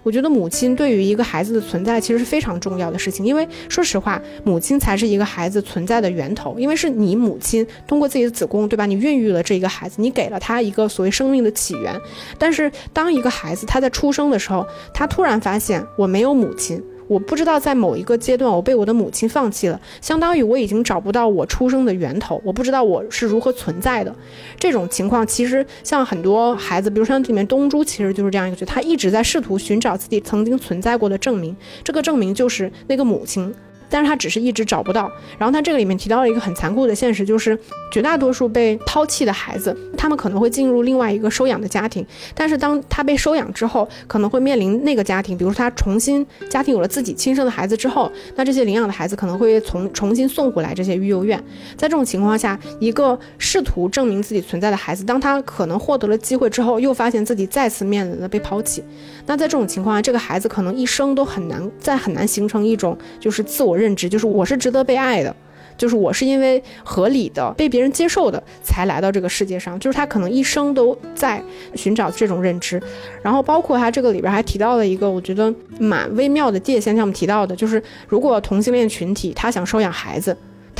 [0.06, 8.86] 我觉得母亲对于一个孩子的存在其实是非常重要的事情，因为说实话，母亲才是一个孩子存在的源头，因为是你母亲通过自己的子宫，对吧？
[8.86, 12.00] 你孕育了这一个孩子，你给了他一个所谓生命的起源。
[12.38, 16.80] 但是当一个孩子他在出生的时候，他突然发现我没有母亲。
[17.08, 24.16] 我不知道在某一个阶段，我被我的母亲放弃了，相当于我已经找不到我出生的源头，我不知道我是如何存在的。
[24.58, 33.54] 这种情况其实像很多孩子，比如说里面东珠，其实就是这样一个角色，他一直在试图寻找自己曾经存在过的证明，这个证明就是那个母亲。
[33.96, 35.10] 但是他只是一直找不到。
[35.38, 37.58] 然后他这个里面提到了一个很残酷的现实，就是
[37.90, 42.06] 绝大多数被抛弃的孩子，他们可能会进入另外一个收养的家庭。
[42.34, 51.42] 但是当他被收养之后，可能会面临那个家庭，比如说他重新家庭有了自己亲生的孩子之后，那这些领养的孩子可能会从重新送回来这些育幼院。
[51.78, 58.84] 在这种情况下，一个试图证明自己存在的孩子，当他可能获得了机会之后，又发现自己再次面临了被抛弃。
[59.26, 65.36] 那在这种情况下，这个孩子可能一生都很难再很难形成一种就是自我认认知，就是我是值得被爱的，
[65.78, 71.42] 就是我是因为合理的被别人接受的才来到这个世界上，就是他可能一生都在
[71.76, 72.82] 寻找这种认知。
[73.22, 80.36] 然后包括他这个里边还提到了一个我觉得蛮微妙的界限，像我们提到的，就是如果同性恋群体他想收养孩子。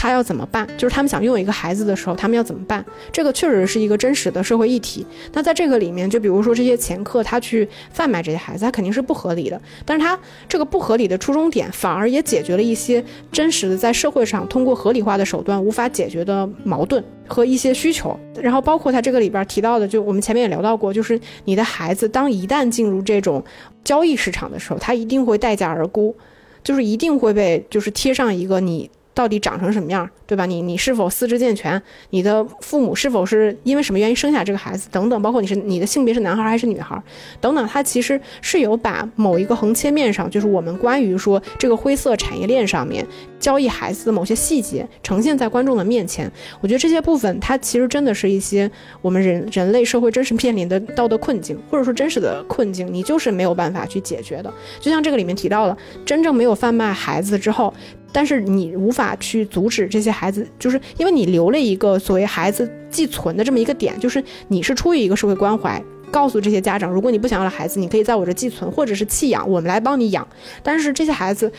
[0.06, 0.68] 他要怎么办？
[0.78, 2.86] 就是他们想拥有一个孩子的时候，他们要怎么办？
[3.12, 5.04] 这个确实是一个真实的社会议题。
[5.34, 9.60] 那在这个里面，就比如说这些前客，他去贩卖这些孩子，他肯定是不合理的。
[9.84, 10.16] 但是他
[10.48, 18.16] 这个不合理的初衷点，反而也解决了一些真实的在社会上通过合理化的手段无法解决的矛盾和一些需求。
[18.40, 23.44] 然后包括他这个里边提到的，就我们前面也聊到过，就是你的孩子当一旦进入这种
[23.84, 26.16] 交易市场的时候，他一定会待价而沽，
[26.64, 28.88] 就是一定会被就是贴上一个你。
[29.16, 30.46] 到底长成什么样，对吧？
[30.46, 31.82] 你你是否四肢健全？
[32.10, 34.90] 你的父母是否是因为什么原因生下这个孩子？
[34.92, 37.02] 等等，包括你是你的性别是男孩还是女孩？
[37.40, 43.08] 等等，它其实是有把某一个横切面上，就是我们关于说这个灰色产业链上面
[43.40, 46.30] 交易孩子的某些细节呈现在观众的面前。
[46.60, 48.70] 我觉得这些部分，它其实真的是一些
[49.02, 54.54] 我们人人类社会真实面临的道德困境，或者说真实的困境，你就是没有办法去解决的。
[54.82, 57.74] 就像这个里面提到了，真正没有贩卖孩子之后。
[58.16, 70.26] 但是你无法去阻止这些孩子，就是因为你留了一个所谓孩子寄存的这么一个点，就是你是出于一个社会关怀，告诉这些家长，如果你不想要了孩子，你可以在我这寄存或者是弃养，我们来帮你养。
[70.64, 71.52] 但是这些孩子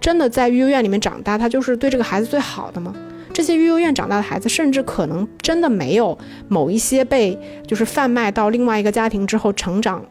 [0.00, 2.92] 真的在育幼院里面长大，他就是对这个孩子最好的吗？
[3.32, 10.04] 这些育幼院长大的孩子，甚至可能真的没有某一些被就是贩卖到另外一个家庭之后成长。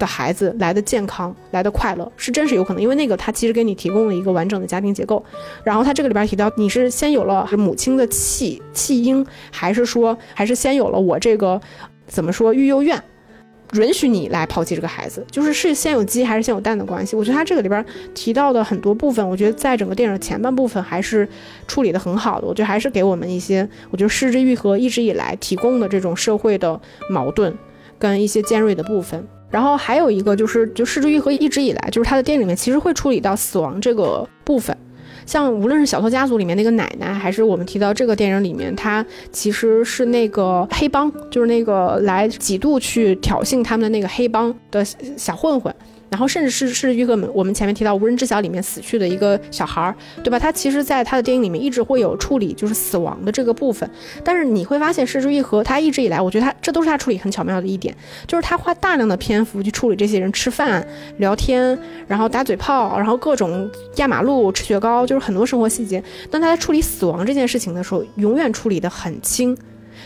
[0.00, 5.24] 的孩子来的健康，来的快乐，是真是有可能，因为那个他其实给你提供了一个完整的家庭结构。
[5.62, 11.60] 然后他这个里边提到，你是先有了母亲的弃弃婴，还是说还是先有了我这个
[12.08, 13.00] 怎么说育幼院？
[13.74, 17.14] 允许你来抛弃这个孩子，就是是先有鸡还是先有蛋的关系。
[17.14, 21.28] 我觉得他这个里边提到的很多部分，我觉得在整个电影前半部分还是
[21.68, 22.48] 处理的很好的。
[22.48, 27.56] 我觉得还是给我们一些，我觉得失之愈合一直以来提供的这种社会的矛盾
[27.96, 29.24] 跟一些尖锐的部分。
[29.50, 34.76] 然后还有一个就是，就失之愈合一直以来就是他的电影里面其实会处理到死亡这个部分。
[35.26, 45.72] 像无论是《小偷家族》里面那个奶奶，还是我们提到这个电影里面，他其实是那个黑帮，就是那个来几度去挑衅他们的那个黑帮的小混混。
[46.10, 50.38] 然后甚至是是一个我们前面提到无人知晓里面死去的一个小孩儿，对吧？
[50.38, 53.88] 他其实在他的电影里面一直会有处理就是死亡的这个部分。
[54.24, 57.96] 但是你会发现，失之愈合他一直以来，我觉得他这都是他处理很巧妙的一点，
[58.26, 60.86] 就是他花大量的篇幅去处理这些人吃饭、
[61.18, 66.02] 聊天，然后打嘴炮，然后各种压马路、吃雪糕，就是很多生活细节。
[66.30, 69.56] 当他在处理死亡这件事情的时候，永远处理得很轻。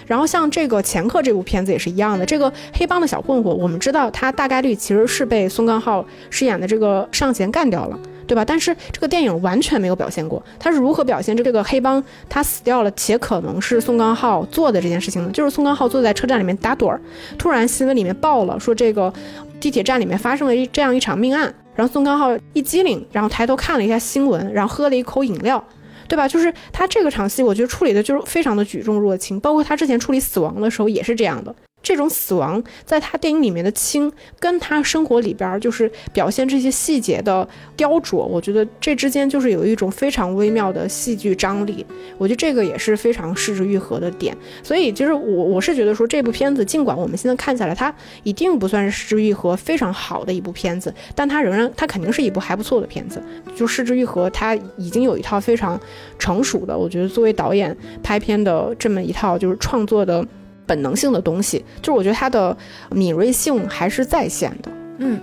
[0.07, 8.45] 然后像这个《前客》这部片子也是一样的，这个黑帮的小混混，我们知道他大概率其实是被宋刚浩饰演的这个上贤干掉了，对吧？
[8.45, 15.31] 但是这个电影完全没有表现过他是如何表现这这个黑帮他死掉了且可能是宋刚浩做的这件事情呢？
[15.33, 17.01] 就是宋刚浩坐在车站里面打盹儿，
[17.39, 19.13] 突然新闻里面报了说这个
[19.61, 25.63] 地铁站里面发生了一这样一场命案，然后宋刚浩一激灵，然后抬头看了一下新闻，然后喝了一口饮料。
[26.09, 26.27] 对吧？
[26.29, 31.55] 就是他这个场戏，我觉得处理的就是非常的举重若轻，包括他之前处理死亡的时候也是这样的。
[31.85, 34.11] 这种死亡，在他电影里面的轻，
[34.41, 41.85] 跟他生活里边就是表现这些细节的雕琢，我觉得这之间就是有一种非常微妙的戏剧张力。
[42.19, 44.37] 我觉得这个也是非常失之愈合的点。
[44.63, 53.23] 所以，其实我我是觉得说，这部片子尽管我们现在看下来，它一定不算是失之愈合非常好的一部片子，但它仍然，它肯定是一部还不错的片子。
[53.55, 55.79] 就失之愈合，它已经有一套非常
[56.19, 60.27] 成熟的，我觉得作为导演拍片的这么一套就是创作的。
[60.67, 62.57] 本能性的东西，就是我觉得他的
[62.91, 64.71] 敏锐性还是在线的。
[64.99, 65.21] 嗯，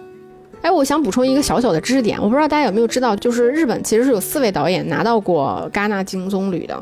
[0.62, 6.74] 哎，我想补充一个小小的知识点，我不知道大家有没有知道，就是日本其实是有四位导演拿到过戛纳金棕榈的，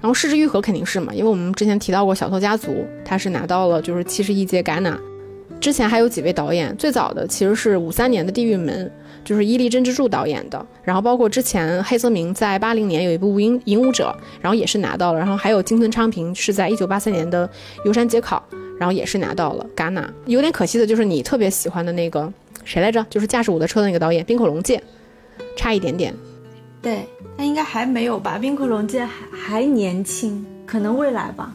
[0.00, 2.72] 然后失之愈合肯定是嘛，因为我们之前提到过《小偷家族》，
[3.04, 4.98] 他是拿到了就是七十一届戛纳。
[5.62, 8.84] 之前还有几位导演，最早的其实是五三年的《地狱门》。
[9.24, 17.46] 就是伊利真之助导演的，然后包括之前黑泽明在八零年有一部《影影舞者》，然后也是拿到了，然后还有金村昌平是在一九八三年的
[17.84, 18.42] 《游山节考》，
[18.76, 20.12] 然后也是拿到了戛纳。
[20.26, 22.32] 有点可惜的就是你特别喜欢的那个
[22.64, 23.06] 谁来着？
[23.08, 24.82] 就是驾驶我的车的那个导演滨口龙介，
[25.56, 26.12] 差一点点。
[26.82, 27.06] 对
[27.38, 28.38] 他应该还没有吧？
[28.38, 31.54] 滨口龙介还还年轻，可能未来吧。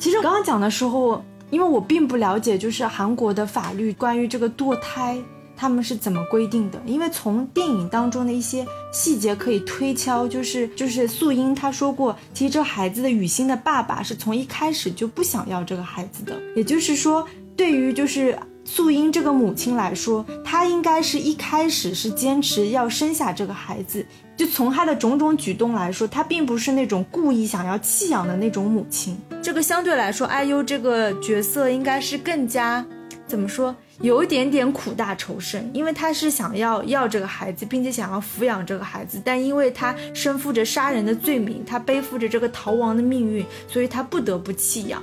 [0.00, 5.18] 其实我刚刚讲的时候，因为我并不了解，就是韩国的法律关于这个堕胎。
[5.60, 6.80] 他们是怎么规定的？
[6.86, 16.40] 因为从电影当中的一些细节可以推敲，就是就是素英她说过，其实这孩子的雨欣的爸爸是从一开始就不想要这个孩子的。
[16.54, 17.26] 也就是说，
[17.56, 24.06] 对于就是素英这个母亲来说，她应该是一开始是坚持要生下这个孩子。
[24.38, 29.18] 就从他的种种举动来说，他并不是那种故意想要弃养的那种母亲。
[29.42, 32.86] 这个相对来说，IU 这个角色应该是更加
[33.26, 33.74] 怎么说？
[34.00, 45.02] 有一点点苦大仇深，因为他是想要要这个孩子，并且想要抚养这个孩子，但因为他身负着杀人的罪名，他背负着这个逃亡的命运，所以他不得不弃养。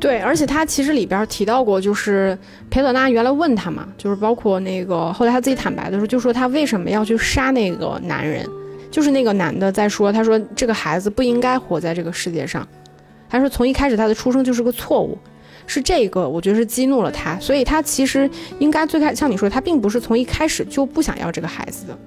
[0.00, 2.36] 对，而且他其实里边提到过，就是
[2.70, 8.46] 裴朵娜原来问他嘛，就是包括那个后来他自己坦白的时候，就说他为什么要去杀那个男人，
[8.90, 12.66] 就是那个男的在说，他说这个孩子不应该活在这个世界上，
[13.28, 15.16] 他说从一开始他的出生就是个错误。
[15.66, 21.98] 是这个，我觉得是激怒了他，所以他其实应该最开，像你说，他并不是从一开始就不想要这个孩子的。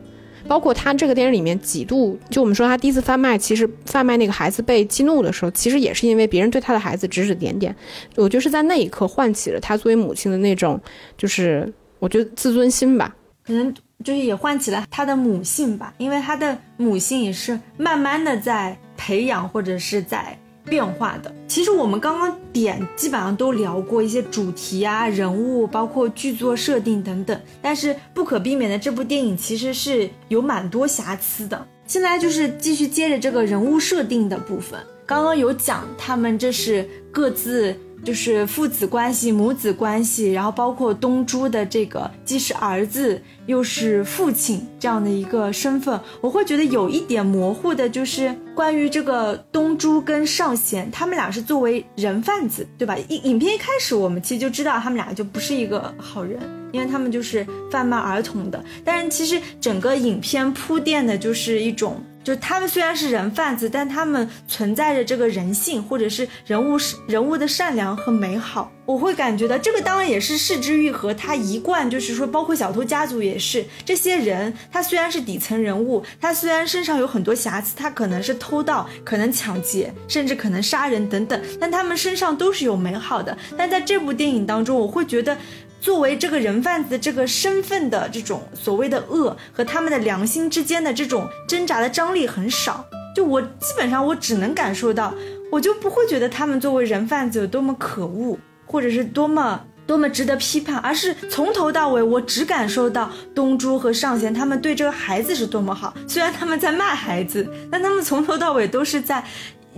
[0.48, 7.76] 包括他这个电影里面几度，就我们说他第一次贩卖，其实贩卖那个孩子被激怒的时候，其实也是因为别人对他的孩子指指点点。
[8.16, 10.82] 我觉得是在那一刻唤起了他作为母亲的那种，
[11.18, 13.74] 就是我觉得自尊心吧，可能
[14.04, 20.38] 就是也唤起了他的母性吧，因为他的母性也是慢慢的在培养或者是在。
[20.70, 27.40] 变化的，其实我们刚刚点基本上都聊过一些主题啊、人物，包括剧作设定等等。
[27.62, 31.66] 但是不可避免的，这部电影其实是有蛮多瑕疵的。
[31.86, 37.76] 现在就是继续接着这个人物设定的部分，刚刚有讲他们这是各自。
[38.04, 52.96] 就是父子关系、母子关系，然后包括东珠的这个既是儿子又是父亲这样的一个身份，我会觉得有一点模糊的，就是关于这个东珠跟上弦，他们俩是作为人贩子，对吧？
[53.10, 56.40] 影影片一开始我们其实就知道他们俩就不是一个好人，
[56.72, 58.64] 因为他们就是贩卖儿童的。
[58.86, 62.02] 但是其实整个影片铺垫的就是一种。
[62.28, 68.70] 就他们虽然是人贩子，但他们存在着这个人性，或者是人物人物的善良和美好。
[68.86, 83.38] 我会感觉到这个当然也是视之愈合，他一贯就是说，包括小偷家族也是，这些人他虽然是底层人物，他虽然身上有很多瑕疵，他可能是偷盗，可能抢劫，甚至可能杀人等等，但他们身上都是有美好的。
[83.58, 85.38] 但在这部电影当中，我会觉得。
[85.80, 95.14] 作为这个人贩子这个身份的这种所谓的恶和他们的良心之间的这种挣扎的张力很少，就我基本上我只能感受到，
[95.52, 109.24] 我就不会觉得他们作为人贩子有多么可恶，或者是多么多么值得批判，而是从头到尾我只感受到东珠和上弦他们对这个孩子是多么好，虽然他们在卖孩子，但他们从头到尾都是在。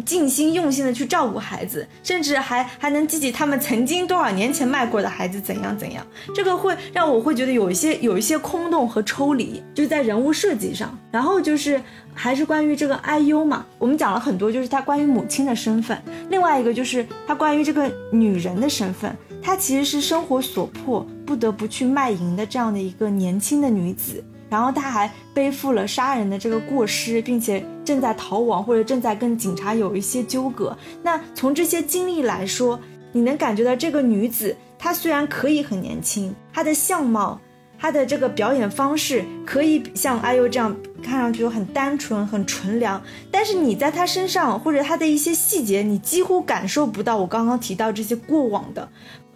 [0.03, 10.97] 尽心用心的去照顾孩子，甚至还还能记起他们曾经多少年前卖过的孩子怎样怎样，这个会让我会觉得有一些有一些空洞和抽离，就在人物设计上。
[11.11, 11.81] 然后就是
[12.13, 24.23] 还是关于这个 IU 嘛，我们讲了很多，就是她关于母亲的身份，另外一个就是她关于这个女人的身份，她其实是生活所迫不得不去卖淫的这样的一个年轻的女子。
[24.49, 30.75] 然后他还背负了杀人的这个过失，并且正在逃亡或者正在跟警察有一些纠葛。
[31.03, 32.79] 那从这些经历来说，
[33.11, 37.39] 你能感觉到这个女子，她虽然可以很年轻，她的相貌，
[37.77, 48.89] 她的这个表演方式可以像阿优这样看上去很单纯、很纯良，但是你在她身上或者她的一些细节，你几乎感受不到我刚刚提到这些过往的。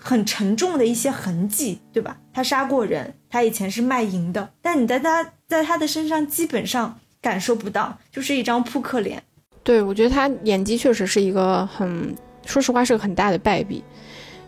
[0.06, 2.18] 很沉重的一些痕迹，对吧？
[2.34, 9.24] 他杀过人，他以前是卖淫的，但你在他在他的身上基本上感受不到，就是一张扑克脸。
[9.64, 12.14] 对，我觉得他演技确实是一个很，
[12.46, 13.82] 说实话是个很大的败笔。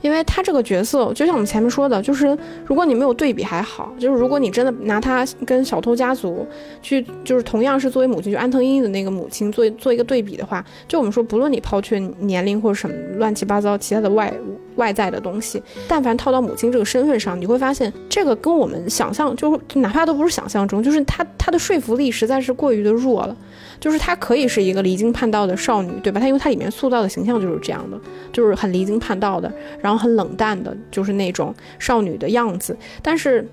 [0.06, 6.46] 因为他这个角色，就像我们前面说的，就是如果你没有对比还好，就是如果你真的拿他跟小偷家族
[6.80, 14.32] 去，就是同样是作为母亲，就安藤英的那个母亲做做一个对比的话，就我们说，不论你抛却年龄或者什么乱七八糟其他的外
[14.76, 23.36] 外在的东西，但凡套到母亲这个身份上，你会发现这个跟我们想象，就哪怕都不是想象中，就是他他的说服力实在是过于的弱了。
[23.80, 26.20] 就是她可以是一个离经叛道的少女，对吧？
[26.20, 28.00] 她因为她里面塑造的形象就是这样的，
[28.32, 29.52] 就是很离经叛道的，
[29.82, 32.78] 然后很冷淡的，就是那种少女的样子。
[33.02, 33.48] 但是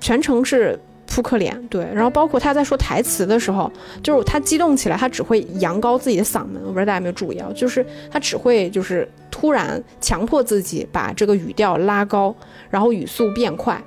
[0.00, 1.86] 全程是扑克脸，对。
[1.92, 3.70] 然后包括她在说台词的时候，
[4.02, 6.60] 就是她激动起来，她只会扬高自己的嗓门。
[6.64, 7.50] 我不知道大家有没有注意啊？
[7.54, 12.34] 就是她只会就是突然强迫自己把这个语调拉高，
[12.70, 13.80] 然后语速变快，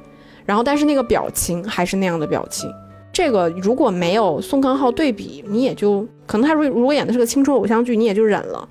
[0.46, 2.72] 然后但是那个表情还是那样的表情。
[3.12, 8.68] 这个如果没有宋康昊对比，你也就可能他如如果演的是个青春偶像剧，你也就忍了。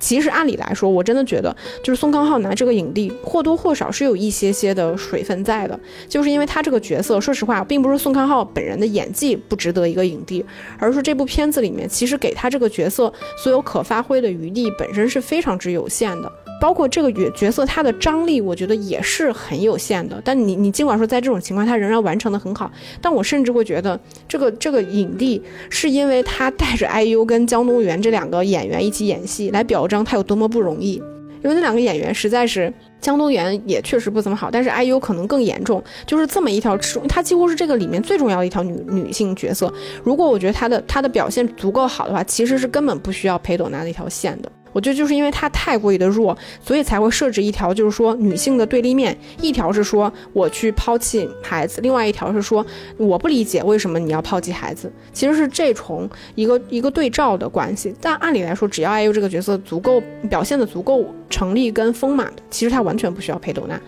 [0.00, 5.78] 其实按理来说，我真的觉得就是宋康昊拿这个影帝或多或少是有一些些的水分在的，
[6.08, 10.44] 就是因为他这个角色，说实话，并不是宋康昊本人的演技不值得一个影帝，
[10.78, 16.30] 而是这部片子里面其实给他这个角色所有可发挥的余地本身是非常之有限的。
[16.64, 20.18] 包括这个角角色，他的张力，我觉得也是很有限的。
[20.24, 22.72] 但你你尽管说在这种情况，他仍然完成的很好。
[23.02, 30.94] 但我甚至会觉得，这个这个影帝是因为他带着 IU 跟江东源这两个演员一起演戏，来表彰他有多么不容易。
[31.42, 35.84] 因为那两个演员实在是，江东源也确实不怎么好，但是 IU 可能更严重。
[36.06, 36.74] 就是这么一条，
[37.06, 39.70] 他几乎是这个里面最重要的一条女女性角色。
[40.02, 44.50] 如果我觉得他的他的表现足够好的话，其实是根本不需要裴斗娜那条线的。
[44.74, 52.66] 我觉得就是因为她太过于的弱，所以才会设置一条，就是说女性的对立面，一条是说我去抛弃孩子，另外一条是说
[52.98, 57.94] 我不理解为什么你要抛弃孩子，其实是这重一个一个对照的关系。
[58.00, 63.80] 但按理来说，只要艾优这个角色足够表现的足够成立跟丰满，其实他完全不需要裴斗娜。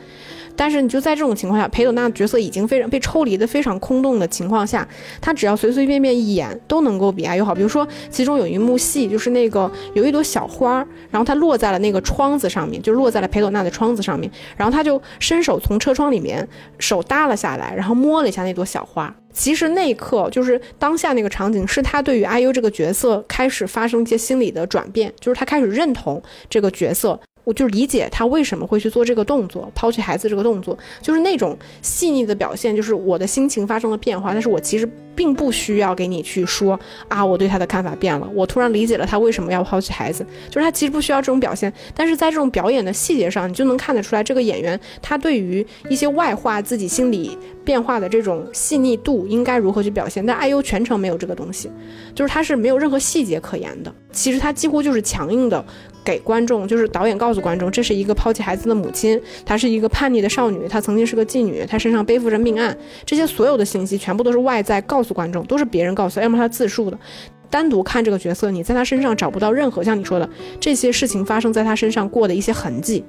[0.57, 4.86] 但是你就在这种情况下，裴斗娜角色已经非常被抽离的非常空洞的情况下，
[5.20, 7.54] 他只要随随便便一演都能够比 IU 好。
[7.54, 10.76] 比如说，其中有一幕戏，就是那个有一朵小花，
[11.11, 16.46] 然后它落在了那个窗子上面，就落在了裴斗娜的窗子上面，然后他就伸手从车窗里面
[16.78, 19.14] 手搭了下来，然后摸了一下那朵小花。
[19.32, 27.20] 其实那一刻就是当下那个场景，是他对于 IU 这个角色开始发生一些心理的转变，就是他开始认同这个角色。
[27.47, 51.70] 我就理解他为什么会去做这个动作，抛弃孩子这个动作，就是那种细腻的表现，就是我的心情发生了变化，但是我其实并不需要给你去说啊，我对他的看法变了，我突然理解了他为什么要抛弃孩子，就是他其实不需要这种表现，但是在这种表演的细节上，你就能看得出来，这个演员他对于一些外化自己心理变化的这种细腻度应该如何去表现，但 IU 全程没有这个东西，
[52.14, 55.64] 就是他是没有任何细节可言的，其实他几乎就是强硬的。
[56.04, 66.98] 给观众，就是导演告诉观众，这是一个抛弃孩子的母亲，她是一个叛逆的少女，她曾经是个妓女，她身上背负着命案，这些所有的信息全部都是外在告诉观众，都是别人告诉，要么他自述的。
[67.48, 70.28] 单独看这个角色，你在他身上找不到任何像你说的
[70.59, 73.04] 这些事情发生在他身上过的一些痕迹。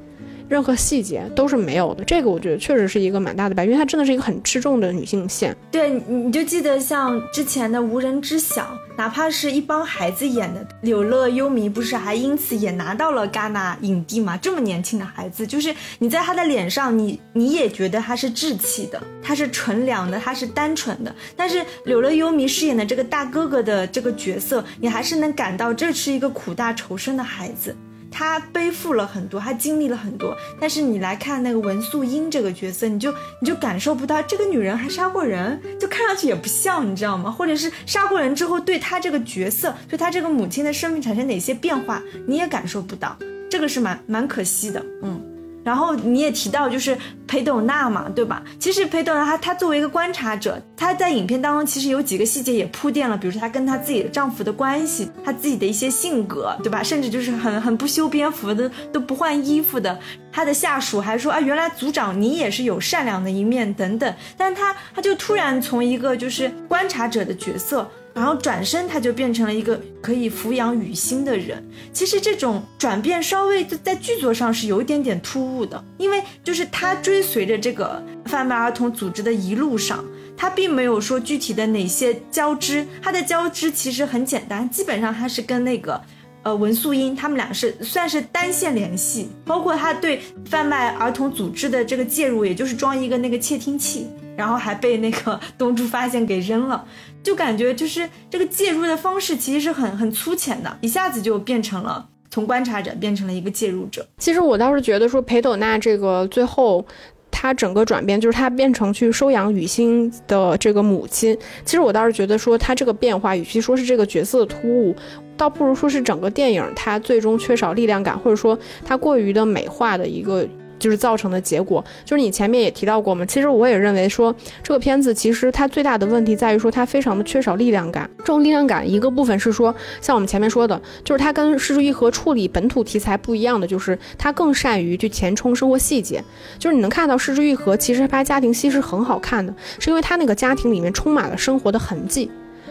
[0.49, 5.55] 任何细节都是没有的，这个我觉得确实是一个蛮大的败，因为它真的是一个很吃重的女性线。
[5.71, 8.63] 对，你你就记得像之前的《无人知晓》，
[8.95, 14.37] 哪怕是一帮孩子演的，柳乐优弥不是还因此也拿到了戛纳影帝吗？
[14.41, 21.13] 这么年轻的孩子，就是你在他的脸上，你你也觉得他是稚气的，他是纯良的，他是单纯的。
[21.35, 27.75] 但是柳乐优弥饰演的这个大哥哥的这个角色，你还是能感到这是一个苦大仇深的孩子。
[28.11, 37.29] 他背负了很多，他经历了很多，但是你来看那个文素英这个角色，你就你就感受不到这个女人还杀过人，就看上去也不像，你知道吗？
[37.31, 43.17] 或者是杀过人之后，对她这个角色，对她这个母亲的生命产生哪些变化，你也感受不到，
[43.49, 45.36] 这个是蛮蛮可惜的，嗯。
[45.67, 46.97] 然后你也提到就是
[47.27, 48.41] 裴斗娜嘛，对吧？
[48.57, 56.81] 其实裴斗娜她她作为一个观察者，她在影片当中其实有几个细节也铺垫了，比如说她跟她自己的丈夫的关系，她自己的一些性格，对吧？
[56.81, 59.99] 甚至就是很很不修边幅的，都不换衣服的。
[60.31, 64.15] 她的下属还说啊，原来组长你也是有善良的一面等等。
[64.37, 67.85] 但她她就突然从一个就是观察者的角色。
[68.17, 71.63] 然后转身，他就变成了一个可以抚养雨欣的人。
[71.93, 80.03] 其实这种转变稍微在剧作上是有一点点突兀的，因为就是他追随着这个贩卖儿童组织的一路上，
[80.35, 82.87] 他并没有说具体的哪些交织。
[83.03, 86.01] 他的交织其实很简单，基本上他是跟那个
[86.41, 94.07] 呃文素英他们俩是算是单线联系，包括他对贩卖儿童组织的这个介入，也就是装一个那个窃听器，
[94.37, 96.85] 然后还被那个东珠发现给扔了。
[97.21, 104.07] 就感觉就是这个介入的方式其实是很很粗浅的，一下子就变成了从观察者变成了一个介入者。
[104.17, 106.85] 其实我倒是觉得说裴斗娜这个最后，
[107.29, 111.37] 她整个转变就是她变成去收养雨欣的这个母亲。
[111.65, 114.95] 其实我倒是觉得说她这个变化，与其说是这个角色的突兀，
[115.35, 120.47] 倒不如说是整个电影它最终缺少力量感，或者说它过于的美化的一个。
[120.79, 123.25] 就是造成的结果，就是你前面也提到过嘛。
[123.25, 128.09] 其实我也认为说，这个片子其实它最大的问题在于说，它非常的缺少力量感。
[128.19, 136.23] 这种力量感，一个部分是说，像我们前面说的，就是它跟《失之愈合》处理本土题材不一样的，就是它更善于去填充生活细节。
[136.59, 142.29] 就是你能看到《失之愈合》其实拍家庭戏是很好看的，是因为它那个家庭里面充满了生活的痕迹。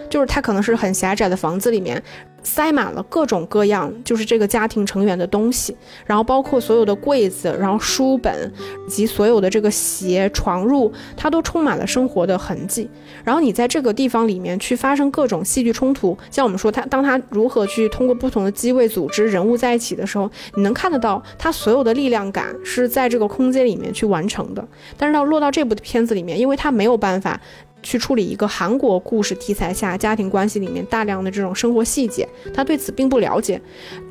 [0.08, 2.02] 就是它可能是很狭窄的房子里面，
[2.42, 8.52] 塞满了各种各样，就是这个家庭成员的东西，然后包括所有的柜子，然后书本
[8.86, 12.88] 以及所有的这个鞋、床褥，它都充满了生活的痕迹。
[13.24, 24.64] 然后你在这个地方里面去发生各种戏剧冲突，像我们说他当他如何去通过不同的机位组织人物在一起的时候，你能看得到他所有的力量感是在这个空间里面去完成的。
[24.96, 27.40] 但是到落到这部片子里面，因为他没有办法。
[27.82, 33.60] 去处理一个韩国故事题材下家庭关系里面大量的这种生活细节，他对此并不了解。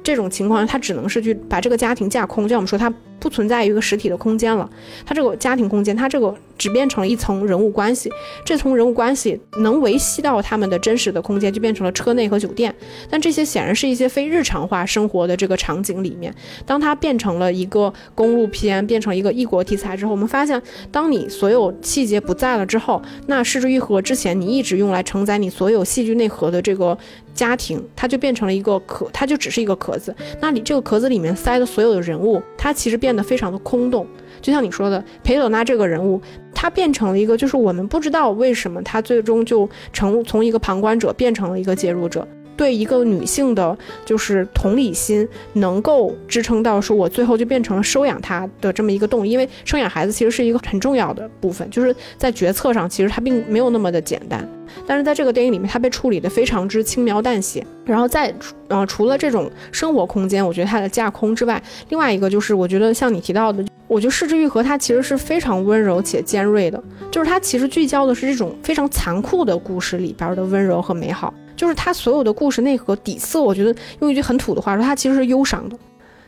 [0.04, 2.94] 这种情况，他只能是去把这个家庭架空，就像我们说，他
[3.26, 4.70] 不存在于一个实体的空间了。
[5.04, 8.08] 它这个家庭空间，它这个只变成了一层人物关系。
[8.46, 12.74] 这层人物关系能维系到他们的真实的空间，就变成了车内和酒店。
[13.10, 16.34] 但这些显然是一些非日常化生活的这个场景里面。
[16.66, 20.62] 当它变成了一个公路片，变成一个异国题材之后，我们发现，
[20.92, 23.66] 当你所有细节不在了之后，那失之。
[23.66, 26.96] 愈合之前，你一直用来承载你所有戏剧内核的这个
[27.36, 30.16] 家庭，它就变成了一个壳，它就只是一个壳子。
[30.42, 34.08] 那你这个壳子里面塞的所有的人物，它其实变得非常的空洞。
[34.42, 36.22] 就像你说的，裴朵娜这个人物，
[36.54, 42.28] 他变成了一个，就是我们不知道为什么他最终就成从一个旁观者变成了一个介入者。
[42.58, 49.30] 对一个女性的，就是同理心，能够支撑到说，我最后就变成了收养她的这么一个动力。
[49.30, 54.48] 因为生养孩子其实是一个很重要的部分，就是在决策上，其实它并没有那么的简单。
[54.88, 57.66] 但是在这个电影里面，它被处理的非常之轻描淡写。
[57.86, 58.34] 然后在，
[58.68, 71.34] 呃，除了这种生活空间，我觉得它的架空之外，另外一个就是，我觉得像你提到的，我觉得《失之愈合》它其实是非常温柔且尖锐的，就是它其实聚焦的是这种非常残酷的故事里边的温柔和美好。
[71.56, 75.78] 就是他所有的故事内核底色，我觉得用一句很土的话说，他其实是忧伤的，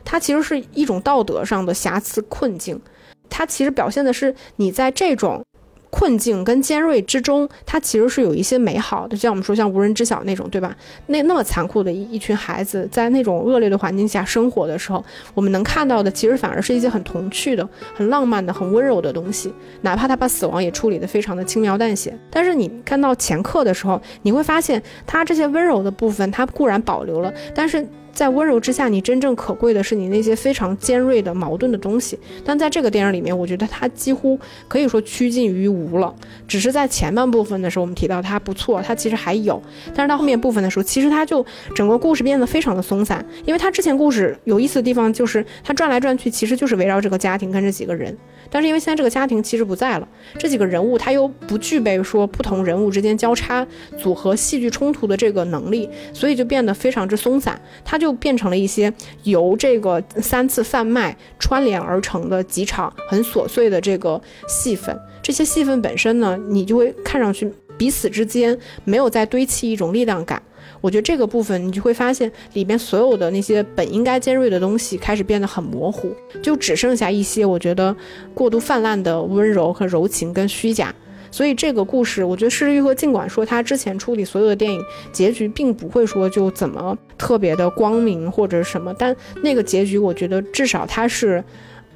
[0.04, 2.80] 他其实是一种道德上的瑕疵困境，
[3.28, 5.44] 他其实表现的是你在这种。
[5.90, 10.76] 困境跟尖锐之中，它其实是有一些美好的，就像我们说像无人知晓那种，对吧？
[11.06, 19.52] 那那么残酷的一一群孩子，在那种恶劣的环境下生活的时候，我们能看到的其实反而是一些很童趣的、很浪漫的、很温柔的东西。
[19.80, 27.86] 哪怕他把死亡也处理得非常的轻描淡写，但是你看到前客的时候，你会发现他这些温柔的部分，他固然保留了，但是。
[28.18, 32.18] 在温柔之下，你真正可贵的是你那些非常尖锐的矛盾的东西。
[32.44, 36.12] 但在这个电影里面，我觉得它几乎可以说趋近于无了。
[36.48, 39.62] 只是在前半部分的时候，我们提到它不错，它其实还有。
[39.94, 41.46] 但是到后面部分的时候，其实它就
[41.76, 43.24] 整个故事变得非常的松散。
[43.44, 48.18] 因为它之前故事有意思的地方就是它转来转去，其实就是围绕这个家庭跟这几个人。
[48.50, 50.08] 但是因为现在这个家庭其实不在了，
[50.38, 53.64] 这几个人物他又不具备说不同人物之间交叉
[53.96, 57.60] 组合戏剧冲突的这个能力，所以就变得非常之松散。
[57.84, 58.90] 它就就变成了一些
[59.24, 64.98] 由这个三次贩卖串联而成的几场很琐碎的这个戏份。
[65.22, 70.42] 这些戏份本身呢，你就会看上去彼此之间没有在堆砌一种力量感。
[70.80, 76.10] 我觉得这个部分你就会发现，里面所有的那些本应该尖锐的东西开始变得很模糊，
[76.42, 77.94] 就只剩下一些我觉得
[78.32, 80.94] 过度泛滥的温柔和柔情跟虚假。
[81.30, 84.80] 所以这个故事，我觉得《失之愈合》尽管说他之前处理所有的电影
[85.12, 91.42] 结局并不会说就怎么特别的光明或者什么，但那个结局我觉得至少它是。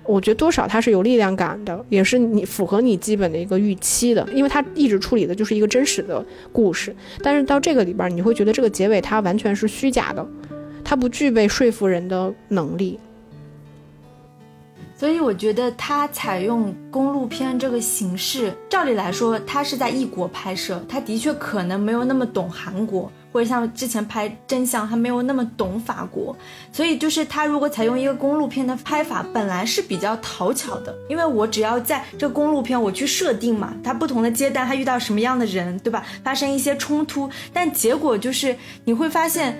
[0.04, 6.92] 我觉得多少它是有力量感的，也是你符合你基本的一个预期的，因为它一直处理的就是一个真实的故事。
[7.22, 10.26] 但是到这个里边，你会觉得这个结尾它完全是虚假的，
[10.82, 12.98] 它不具备说服人的能力。
[15.02, 23.10] 所以我觉得它采用公路片这个形式，照理来说，他是在异国拍摄，他的确可能没有那么懂韩国。
[23.32, 26.36] 或者像之前拍真相，他没有那么懂法国，
[26.70, 36.04] 所以就是他如果采用一个公路片的拍法，本来是比较讨巧的，因为我只要在这公路片我去设定嘛，他不同的阶段他遇到什么样的人，对吧？
[36.22, 39.58] 发生一些冲突，但结果就是你会发现，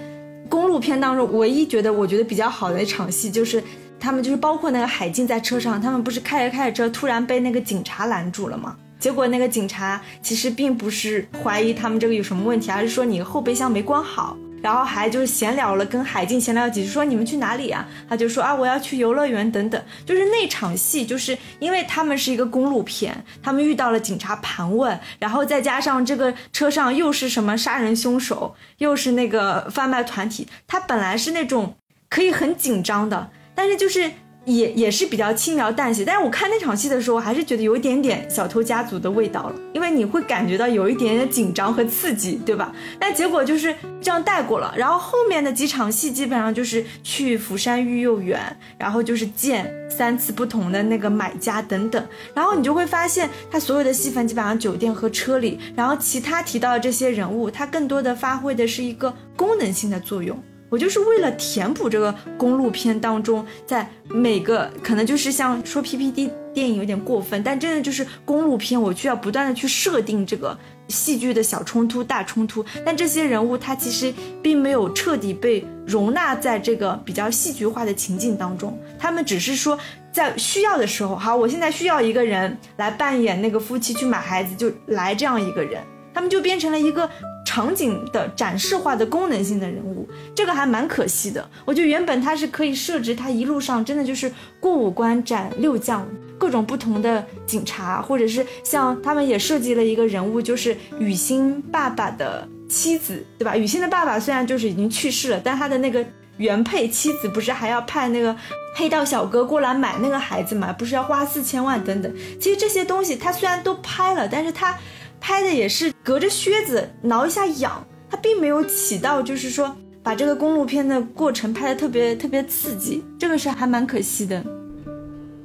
[0.49, 3.61] 公路片当中唯一觉得我觉得比较好的一场戏，就是
[4.03, 8.76] 他们就是包括那个海静在车上，他们不是开着开着车，突然被那个警察拦住了吗？
[8.98, 17.86] 结果那个警察其实并不是怀疑他们这个有什么问题，而是说你后备箱没关好，然后还就是闲聊了，跟海静闲聊几句，说你们去哪里啊？
[18.09, 19.80] 他就说啊，我要去游乐园等等。
[20.05, 31.76] 就是那场戏，就是因为他们是一个公路片，他们遇到了警察盘问，然后再加上这个车上又是什么杀人凶手，又是那个贩卖团体，他本来是那种
[32.09, 34.11] 可以很紧张的，但是就是。
[34.44, 42.74] 也也是比较轻描淡写，但是我看那场戏的时候，我还是觉得有一点点小偷家族的味道了，因为你会感觉到有一点点紧张和刺激，对吧？
[42.98, 48.40] 但结果就是这样带过了，然后后面的几场戏基本上就是去釜山育幼园，
[48.76, 60.36] 然后就是见三次不同的那个买家等等，然后你就会发现他所有的戏份基本上酒店和车里，然后其他提到的这些人物，他更多的发挥的是一个功能性的作用。
[60.73, 70.59] 我就是为了填补这个公路片当中，在每个可能就是像说 PPT 电影有点过分，但真的就是公路片，我需要不断的去设定这个
[70.89, 79.79] 戏剧的小冲突、大冲突，但这些人物他其实并没有彻底被容纳在这个比较戏剧化的情境当中，他们只是说
[80.11, 85.83] 在需要的时候，好，我现在需要一个人来扮演那个夫妻去买孩子，就来这样一个人，
[86.14, 87.07] 他们就变成了一个。
[87.53, 91.46] 场景的展示化的功能性的人物，这个还蛮可惜的。
[91.66, 103.55] 我觉得原本他是可以设置他一路上真的就是过五关斩六将，各种不同的警察，或者是像他们也设计了一个人物，就是雨欣爸爸的妻子，对吧？
[103.55, 106.03] 雨欣的爸爸虽然就是已经去世了，但他的那个
[106.38, 108.34] 原配妻子不是还要派那个
[108.74, 110.72] 黑道小哥过来买那个孩子嘛？
[110.72, 112.11] 不是要花四千万等等。
[112.40, 114.74] 其实这些东西他虽然都拍了，但是他。
[115.23, 124.43] 拍的也是隔着靴子挠一下痒，它并没有起到就是说把这个公路片的过程拍的特别特别刺激，这个是还蛮可惜的。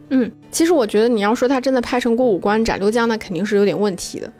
[0.09, 4.33] 嗯，其实我觉得你要说他真的拍成过五关斩六将，那肯定是有点问题的。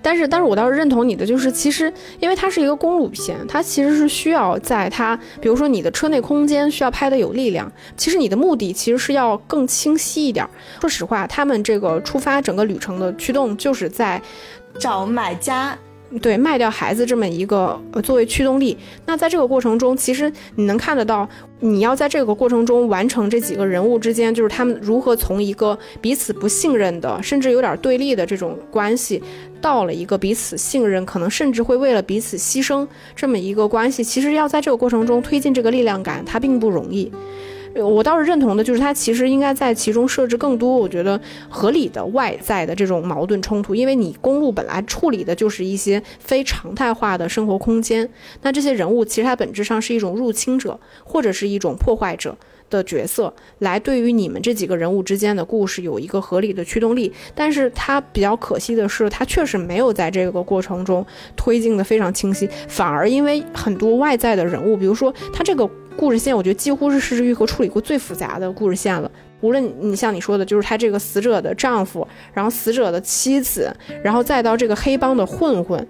[0.00, 7.72] 但是，但是我倒是认同你的，就是其实因为它是一个公路片，它其实是需要在它，比如说你的车内空间需要拍的有力量。
[7.96, 10.46] 其实你的目的其实是要更清晰一点。
[10.80, 14.22] 说实话，他们这个出发整个旅程的驱动就是在。
[14.78, 15.78] 找买家，
[16.20, 18.76] 对，卖掉孩子这么一个作为驱动力。
[19.06, 21.28] 那在这个过程中，其实你能看得到，
[21.60, 29.22] 你要在这个过程中完成这几个人物之间，就是他们如何从一个彼此不信任的，甚至有点对立的这种关系，
[29.60, 34.04] 到了一个彼此信任，可能甚至会为了彼此牺牲这么一个关系。
[34.04, 37.10] 其实要在这个过程中推进这个力量感，它并不容易。
[37.74, 48.08] 我倒是认同的，就是它其实应该在其中设置更多，我觉得合理的外在的这种矛盾冲突，因为你公路本来处理的就是一些非常态化的生活空间，
[48.42, 52.36] 那这些人物其实它本质上是一种入侵者或者是一种破坏者。
[52.70, 61.04] 的角色来对于你们这几个人物之间的故事有一个合理的驱动力，但是他比较可惜的是，他确实没有在这个过程中
[61.36, 69.10] 推进的非常清晰，反而因为很多外在的人物，比如说他这个故事线，我觉得几乎是失之愈合处理过最复杂的故事线了。
[69.40, 73.70] 无论你像你说的，就是他这个死者的丈夫，然后死者的妻子，
[74.02, 75.86] 然后再到这个黑帮的混混。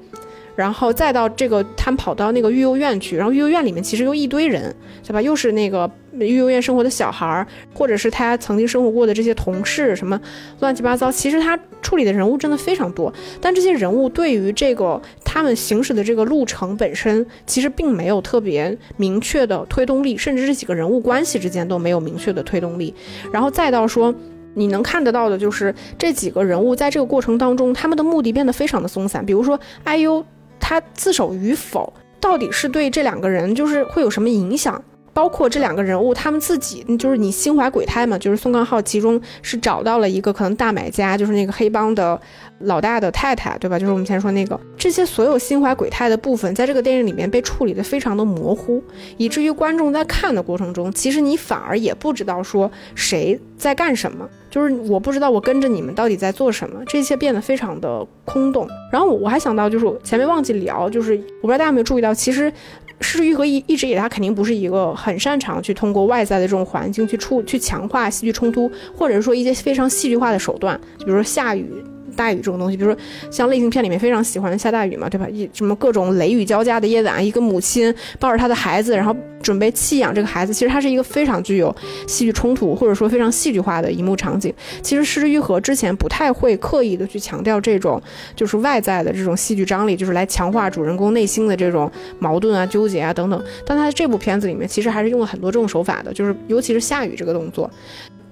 [0.56, 5.20] 然后再到这个，他们跑到那个育幼院去，然后育幼院里面其实又一堆人，对吧？
[5.20, 10.20] 又是那个育幼院生活的小孩儿，或者是他曾经生活过的这些同事，什么
[10.60, 11.10] 乱七八糟。
[11.10, 22.94] 其实他处理的人物真的非常多，但这些人物对于这个他们行驶的这个路程本身，其实并没有特别明确的推动力，甚至这几个人物关系之间都没有明确的推动力。
[23.32, 24.14] 然后再到说。
[24.56, 29.26] 你能看得到的就是这几个人物在这个过程当中，他们的目的变得非常的松散。
[29.26, 30.22] 比如说 IU。
[30.66, 34.82] 他自首与否，到底是对这两个人就是会有什么影响？
[35.12, 38.16] 包括这两个人物他们自己，就是你心怀鬼胎嘛？
[38.16, 42.18] 就是宋康昊其中是找到了一个可能大买家，就是那个黑帮的
[42.60, 43.78] 老大的太太，对吧？
[43.78, 48.82] 就是我们前说那个，这些所有心怀鬼胎的部分，在这个电影里面被处理的非常的模糊，
[49.18, 54.26] 以至于观众在看的过程中，其实你反而也不知道说谁在干什么。
[54.54, 58.68] 就是我不知道我跟着你们到底在做什么，这一切变得非常的空洞。
[58.92, 62.52] 然后我还想到，就是前面忘记聊，就是我不知道大家有没有注意到，其实
[63.00, 71.82] 施玉和一一直以来他肯定不是一个很擅长去通过外在的这种环境去处去强化戏剧冲突，或者说一些非常戏剧化的手段，比如说下雨。
[72.14, 73.00] 大雨这种东西，比如说
[73.30, 75.28] 像类型片里面非常喜欢下大雨嘛，对吧？
[75.28, 81.74] 一什么各种雷雨交加的夜晚，一个母亲抱着她的孩子，然后准备弃养这个孩子，其实它是一个非常具有
[82.06, 84.52] 戏剧冲突或者说非常戏剧化的一幕场景。
[84.82, 88.00] 其实《失之愈合》之前不太会刻意的去强调这种
[88.36, 93.42] 就是外在的这种戏剧张力，就是来强化主人公内心的这种矛盾啊、纠结啊等等。
[93.66, 97.70] 但他在这部片子里面，其实还是用了很多这种手法的，就是尤其是下雨这个动作。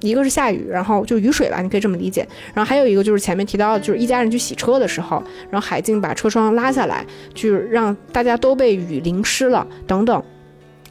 [0.02, 2.26] 一个是下雨，然后就雨水吧，你可以这么理解。
[2.52, 10.22] 然后还有一个就是前面提到，就是一家人去洗车的时候，然后海静把车窗拉下来，就让大家都被雨淋湿了等等。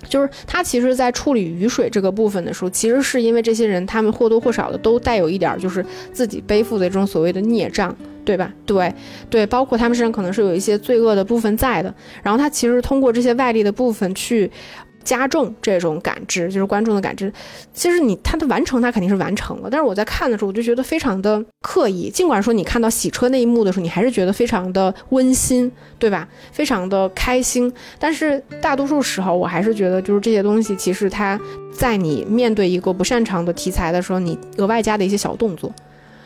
[0.10, 7.96] 就是他其实，在处理雨水这个部分的时候，其实是因为这些人他们或多或少的都带有一点，就是自己背负的这种所谓的孽障，
[8.26, 8.52] 对吧？
[8.66, 8.92] 对
[9.30, 11.94] 对，包括他们身上可能是有一些罪恶的部分在的。
[12.24, 14.50] 然后他其实通过这些外力的部分去。
[15.04, 17.32] 加重这种感知，就是观众的感知。
[17.74, 19.70] 其实你他的完成，他肯定是完成了。
[19.72, 22.10] 但是我在看的时候，我就觉得非常的刻意。
[22.10, 26.28] 尽管说你看到洗车那一幕的时候，你还是觉得非常的温馨，对吧？
[26.52, 27.72] 非常的开心。
[28.00, 31.40] 但是大多数时候，我还是觉得，就是这些东西，其实它
[31.72, 35.74] 在你面对一个不擅长的题材的时候，你额外加的一些小动作，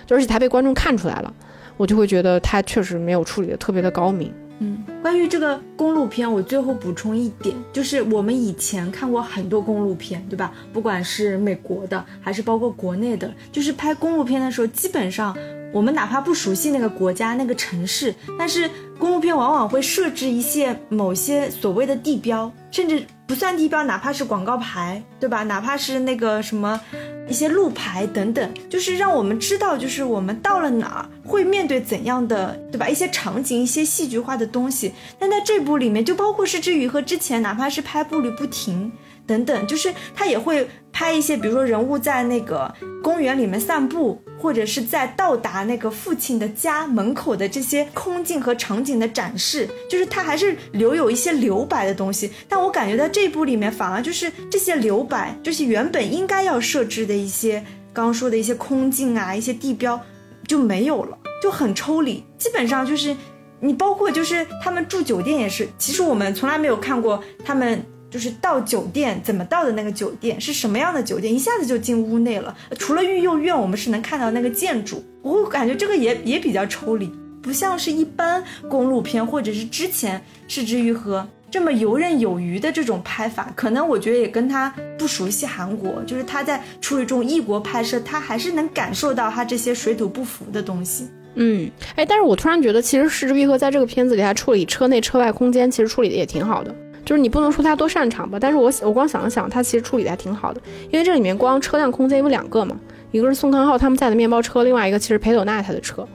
[0.05, 1.33] 就而且它被观众看出来了，
[1.77, 4.33] 我就会觉得它确实没有处理的特别的高明。
[4.59, 10.53] 嗯，关于这个公路片，我最后补充一点，就是我们以前看过很多公路片，对吧？
[10.71, 15.35] 不管是美国的，还是包括国内的，就是拍公路片的时候，基本上
[15.73, 25.43] 我们哪怕不熟悉那个国家、那个城市，但是公路片往往会设置一些某些所谓的地标，甚至不算地标，哪怕是广告牌，对吧？
[25.43, 26.79] 哪怕是那个什么。
[27.27, 32.87] 一些路牌等等，就是让我们知道，就是我们到了哪儿会面对怎样的，对吧？
[32.87, 34.93] 一些场景，一些戏剧化的东西。
[35.17, 38.91] 但在这部里面，就包括是之雨和之前，哪怕是拍步履不停。
[39.25, 42.71] 等等，就是他也会拍一些，比如说人物在那个
[43.01, 52.31] 公园里面散步，或者是在到达那个父亲的家门口的这些空镜和场景的展示，就是他还是留有一些留白的东西。
[52.47, 57.63] 但我感觉在这部里面，反而就是这些留白，就是原本应该要设置的一些
[57.93, 59.99] 刚刚说的一些空镜啊，一些地标
[60.47, 62.23] 就没有了，就很抽离。
[62.37, 63.15] 基本上就是
[63.59, 67.83] 你包括就是他们住酒店也是，其实我们从来没有看过他们。
[68.15, 71.35] 就是到酒店怎么到的那个酒店是什么样的酒店？
[71.35, 72.55] 一下子就进屋内了。
[72.79, 75.03] 除了育幼院，我们是能看到那个建筑。
[75.21, 77.11] 我感觉这个也也比较抽离，
[77.41, 83.51] 不像是一般公路片或者是之前失之愈合这么游刃有余的这种拍法。
[83.53, 91.09] 可能我觉得也跟他不熟悉韩国，就是他在处理这种异国拍摄，他还是能感受到他这些水土不服的东西。
[91.37, 96.73] 嗯，哎，但是我突然觉得，其实失之愈合在这个片子里，他处理车内车外空间，其实处理的也挺好的。
[97.05, 100.59] 就是你不能说他多擅长吧，但是我我光想了想，他其实处理的还挺好的，
[100.91, 102.75] 因为这里面光车辆空间有两个嘛，
[103.11, 106.05] 一个是宋康昊他们在的面包车，另外一个其实裴斗娜他的车，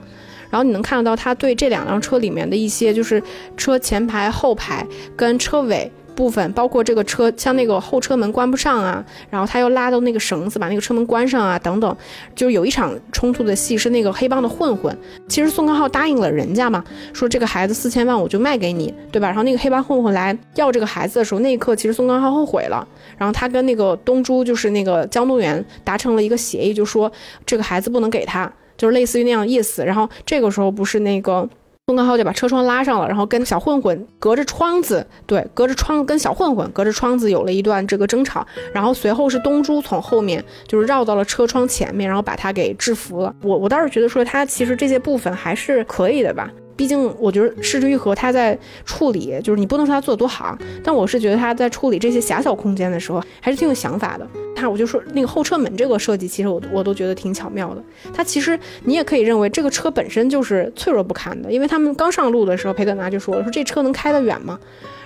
[0.49, 3.23] 然后你能看得到他对这两辆车里面的一些就是
[3.55, 4.85] 车前排、后排
[5.15, 5.91] 跟车尾。
[6.21, 11.97] 部分包括这个车，像那个后车门关不上啊，然后他又拉到那个绳子把那个车门关上啊，等等，
[12.35, 14.95] 就有一场冲突的戏是那个黑帮的混混，
[15.27, 19.29] 其实宋康昊答应了人家嘛，说这个孩子四千万我就卖给你，对吧？
[19.29, 27.11] 然后那个黑帮混混来要这个孩子的时候，那一刻其实宋康昊后悔了，然后他跟那个东珠就是那个江东元达成了一个协议，就说
[27.47, 29.83] 这个孩子不能给他，就是类似于那样意思。
[29.83, 31.49] 然后这个时候不是那个。
[31.91, 43.35] 宋康昊就把车窗拉上了，然后跟小混混隔着窗子，对，隔着窗跟小混混隔着窗子有了一段这个争吵，然后随后是东珠从后面就是绕到了车窗前面，然后把他给制服了。
[43.41, 46.49] 我我倒是觉得说他其实这些部分还是可以的吧。
[46.81, 54.27] 毕竟，我觉得《失之愈合》他在处理，就是你不能说他做的多好，但我是觉得他在处理这些狭小空间的时候，还是挺有想法的。
[54.55, 57.83] 他，我就说那个后车门这个设计，其实我我都觉得挺巧妙的。
[58.11, 64.59] 他其实你也可以认为这个车本身就是脆弱不堪的，因为他们刚上路的时候，裴德拿就说了，说这车能开得远吗？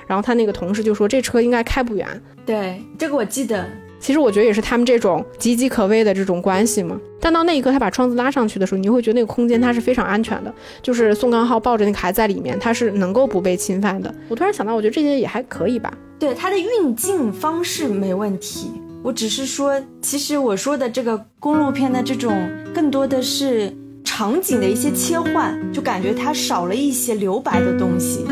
[0.08, 2.08] 然后他那个同事就说这车应该开不远。
[2.46, 3.66] 对，这个我记得。
[4.06, 6.96] 其实我觉得也是他们这种岌岌可危的这种关系嘛。
[7.20, 10.54] 但到那一刻，他把窗子拉上去的时候，你会觉得那个空间它是非常安全的，
[10.84, 14.14] 就是宋刚浩抱着那个孩子在里面，他是能够不被侵犯的。
[14.30, 15.92] 我突然想到，我觉得这些也还可以吧。
[16.20, 18.70] 对，他的运镜方式没问题。
[19.02, 22.32] 我只是说，其实我说的这个公路片的这种，
[22.76, 23.74] 更多的是
[24.04, 28.24] 场景的一些切换，就感觉它少了一些留白的东西。